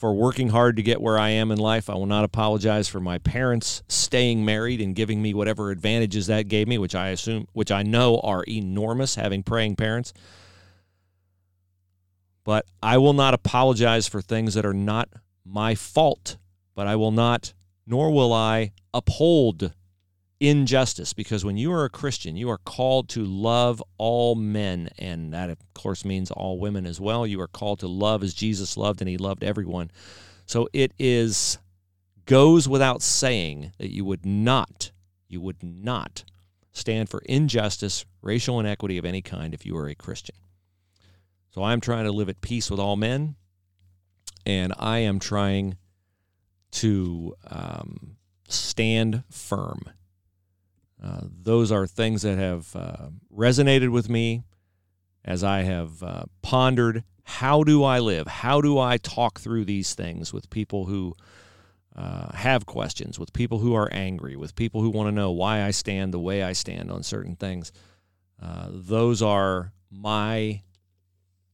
for 0.00 0.14
working 0.14 0.48
hard 0.48 0.76
to 0.76 0.82
get 0.82 1.02
where 1.02 1.18
I 1.18 1.28
am 1.28 1.50
in 1.50 1.58
life. 1.58 1.90
I 1.90 1.94
will 1.94 2.06
not 2.06 2.24
apologize 2.24 2.88
for 2.88 3.00
my 3.00 3.18
parents 3.18 3.82
staying 3.86 4.46
married 4.46 4.80
and 4.80 4.96
giving 4.96 5.20
me 5.20 5.34
whatever 5.34 5.70
advantages 5.70 6.26
that 6.28 6.48
gave 6.48 6.66
me, 6.66 6.78
which 6.78 6.94
I 6.94 7.08
assume 7.08 7.46
which 7.52 7.70
I 7.70 7.82
know 7.82 8.18
are 8.20 8.42
enormous 8.48 9.16
having 9.16 9.42
praying 9.42 9.76
parents. 9.76 10.14
But 12.44 12.64
I 12.82 12.96
will 12.96 13.12
not 13.12 13.34
apologize 13.34 14.08
for 14.08 14.22
things 14.22 14.54
that 14.54 14.64
are 14.64 14.72
not 14.72 15.10
my 15.44 15.74
fault, 15.74 16.38
but 16.74 16.86
I 16.86 16.96
will 16.96 17.12
not 17.12 17.52
nor 17.86 18.10
will 18.10 18.32
I 18.32 18.72
uphold 18.94 19.74
injustice 20.40 21.12
because 21.12 21.44
when 21.44 21.58
you 21.58 21.70
are 21.72 21.84
a 21.84 21.90
Christian, 21.90 22.36
you 22.36 22.48
are 22.50 22.58
called 22.58 23.08
to 23.10 23.24
love 23.24 23.82
all 23.98 24.34
men, 24.34 24.88
and 24.98 25.32
that, 25.34 25.50
of 25.50 25.58
course, 25.74 26.04
means 26.04 26.30
all 26.30 26.58
women 26.58 26.86
as 26.86 27.00
well. 27.00 27.26
You 27.26 27.40
are 27.40 27.48
called 27.48 27.80
to 27.80 27.88
love 27.88 28.22
as 28.22 28.34
Jesus 28.34 28.76
loved, 28.76 29.00
and 29.00 29.08
he 29.08 29.18
loved 29.18 29.44
everyone. 29.44 29.90
So 30.46 30.68
it 30.72 30.92
is 30.98 31.58
goes 32.26 32.68
without 32.68 33.02
saying 33.02 33.72
that 33.78 33.92
you 33.92 34.04
would 34.04 34.24
not, 34.24 34.92
you 35.28 35.40
would 35.40 35.62
not 35.62 36.24
stand 36.72 37.08
for 37.08 37.20
injustice, 37.26 38.04
racial 38.22 38.60
inequity 38.60 38.98
of 38.98 39.04
any 39.04 39.20
kind 39.20 39.52
if 39.52 39.66
you 39.66 39.76
are 39.76 39.88
a 39.88 39.94
Christian. 39.94 40.36
So 41.50 41.64
I'm 41.64 41.80
trying 41.80 42.04
to 42.04 42.12
live 42.12 42.28
at 42.28 42.40
peace 42.40 42.70
with 42.70 42.78
all 42.78 42.96
men, 42.96 43.34
and 44.46 44.72
I 44.78 44.98
am 44.98 45.18
trying 45.18 45.76
to 46.72 47.34
um, 47.50 48.16
stand 48.48 49.24
firm. 49.28 49.82
Uh, 51.02 51.20
those 51.42 51.72
are 51.72 51.86
things 51.86 52.22
that 52.22 52.38
have 52.38 52.76
uh, 52.76 53.08
resonated 53.34 53.90
with 53.90 54.08
me 54.08 54.42
as 55.24 55.42
I 55.42 55.62
have 55.62 56.02
uh, 56.02 56.24
pondered 56.42 57.04
how 57.30 57.62
do 57.62 57.84
I 57.84 58.00
live? 58.00 58.26
How 58.26 58.60
do 58.60 58.78
I 58.78 58.96
talk 58.96 59.38
through 59.38 59.64
these 59.64 59.94
things 59.94 60.32
with 60.32 60.50
people 60.50 60.86
who 60.86 61.14
uh, 61.94 62.32
have 62.32 62.66
questions, 62.66 63.20
with 63.20 63.32
people 63.32 63.58
who 63.58 63.74
are 63.74 63.88
angry, 63.92 64.34
with 64.34 64.56
people 64.56 64.82
who 64.82 64.90
want 64.90 65.06
to 65.06 65.12
know 65.12 65.30
why 65.30 65.62
I 65.62 65.70
stand 65.70 66.12
the 66.12 66.18
way 66.18 66.42
I 66.42 66.54
stand 66.54 66.90
on 66.90 67.04
certain 67.04 67.36
things? 67.36 67.70
Uh, 68.42 68.66
those 68.70 69.22
are 69.22 69.72
my 69.90 70.62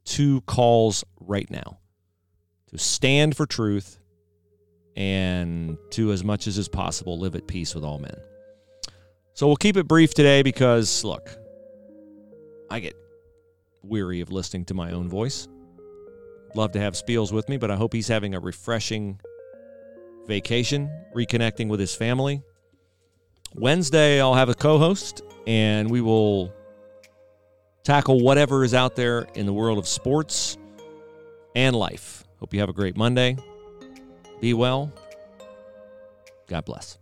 two 0.07 0.41
calls 0.43 1.05
right 1.21 1.51
now 1.51 1.79
to 2.71 2.79
stand 2.79 3.37
for 3.37 3.45
truth 3.45 3.99
and 4.97 5.77
to, 5.91 6.11
as 6.11 6.25
much 6.25 6.47
as 6.47 6.57
is 6.57 6.69
possible, 6.69 7.19
live 7.19 7.37
at 7.37 7.47
peace 7.47 7.75
with 7.75 7.85
all 7.85 7.99
men. 7.99 8.17
So 9.37 9.47
we'll 9.47 9.57
keep 9.57 9.77
it 9.77 9.87
brief 9.87 10.15
today 10.15 10.41
because, 10.43 11.05
look, 11.05 11.29
I 12.71 12.81
get 12.81 12.97
weary 13.83 14.23
of 14.23 14.33
listening 14.33 14.65
to 14.65 14.75
my 14.75 14.93
own 14.93 15.11
voice. 15.11 15.47
Love 16.55 16.73
to 16.73 16.81
have 16.81 16.95
Spiels 16.95 17.33
with 17.33 17.47
me, 17.51 17.59
but 17.59 17.71
I 17.71 17.77
hope 17.77 17.93
he's 17.93 18.09
having 18.09 18.35
a 18.35 18.41
refreshing 18.41 19.21
vacation, 20.27 20.91
reconnecting 21.15 21.69
with 21.69 21.81
his 21.81 21.95
family. 21.95 22.43
Wednesday, 23.55 24.23
I'll 24.23 24.33
have 24.33 24.49
a 24.49 24.55
co 24.55 24.79
host, 24.79 25.21
and 25.47 25.91
we 25.91 26.01
will 26.01 26.51
tackle 27.85 28.21
whatever 28.21 28.65
is 28.65 28.73
out 28.73 28.97
there 28.97 29.27
in 29.35 29.45
the 29.45 29.53
world 29.53 29.77
of 29.77 29.87
sports 29.87 30.57
and 31.55 31.77
life. 31.77 32.25
Hope 32.41 32.55
you 32.55 32.61
have 32.61 32.71
a 32.71 32.73
great 32.73 32.97
Monday. 32.97 33.37
Be 34.41 34.55
well. 34.55 34.91
God 36.47 36.65
bless. 36.65 36.97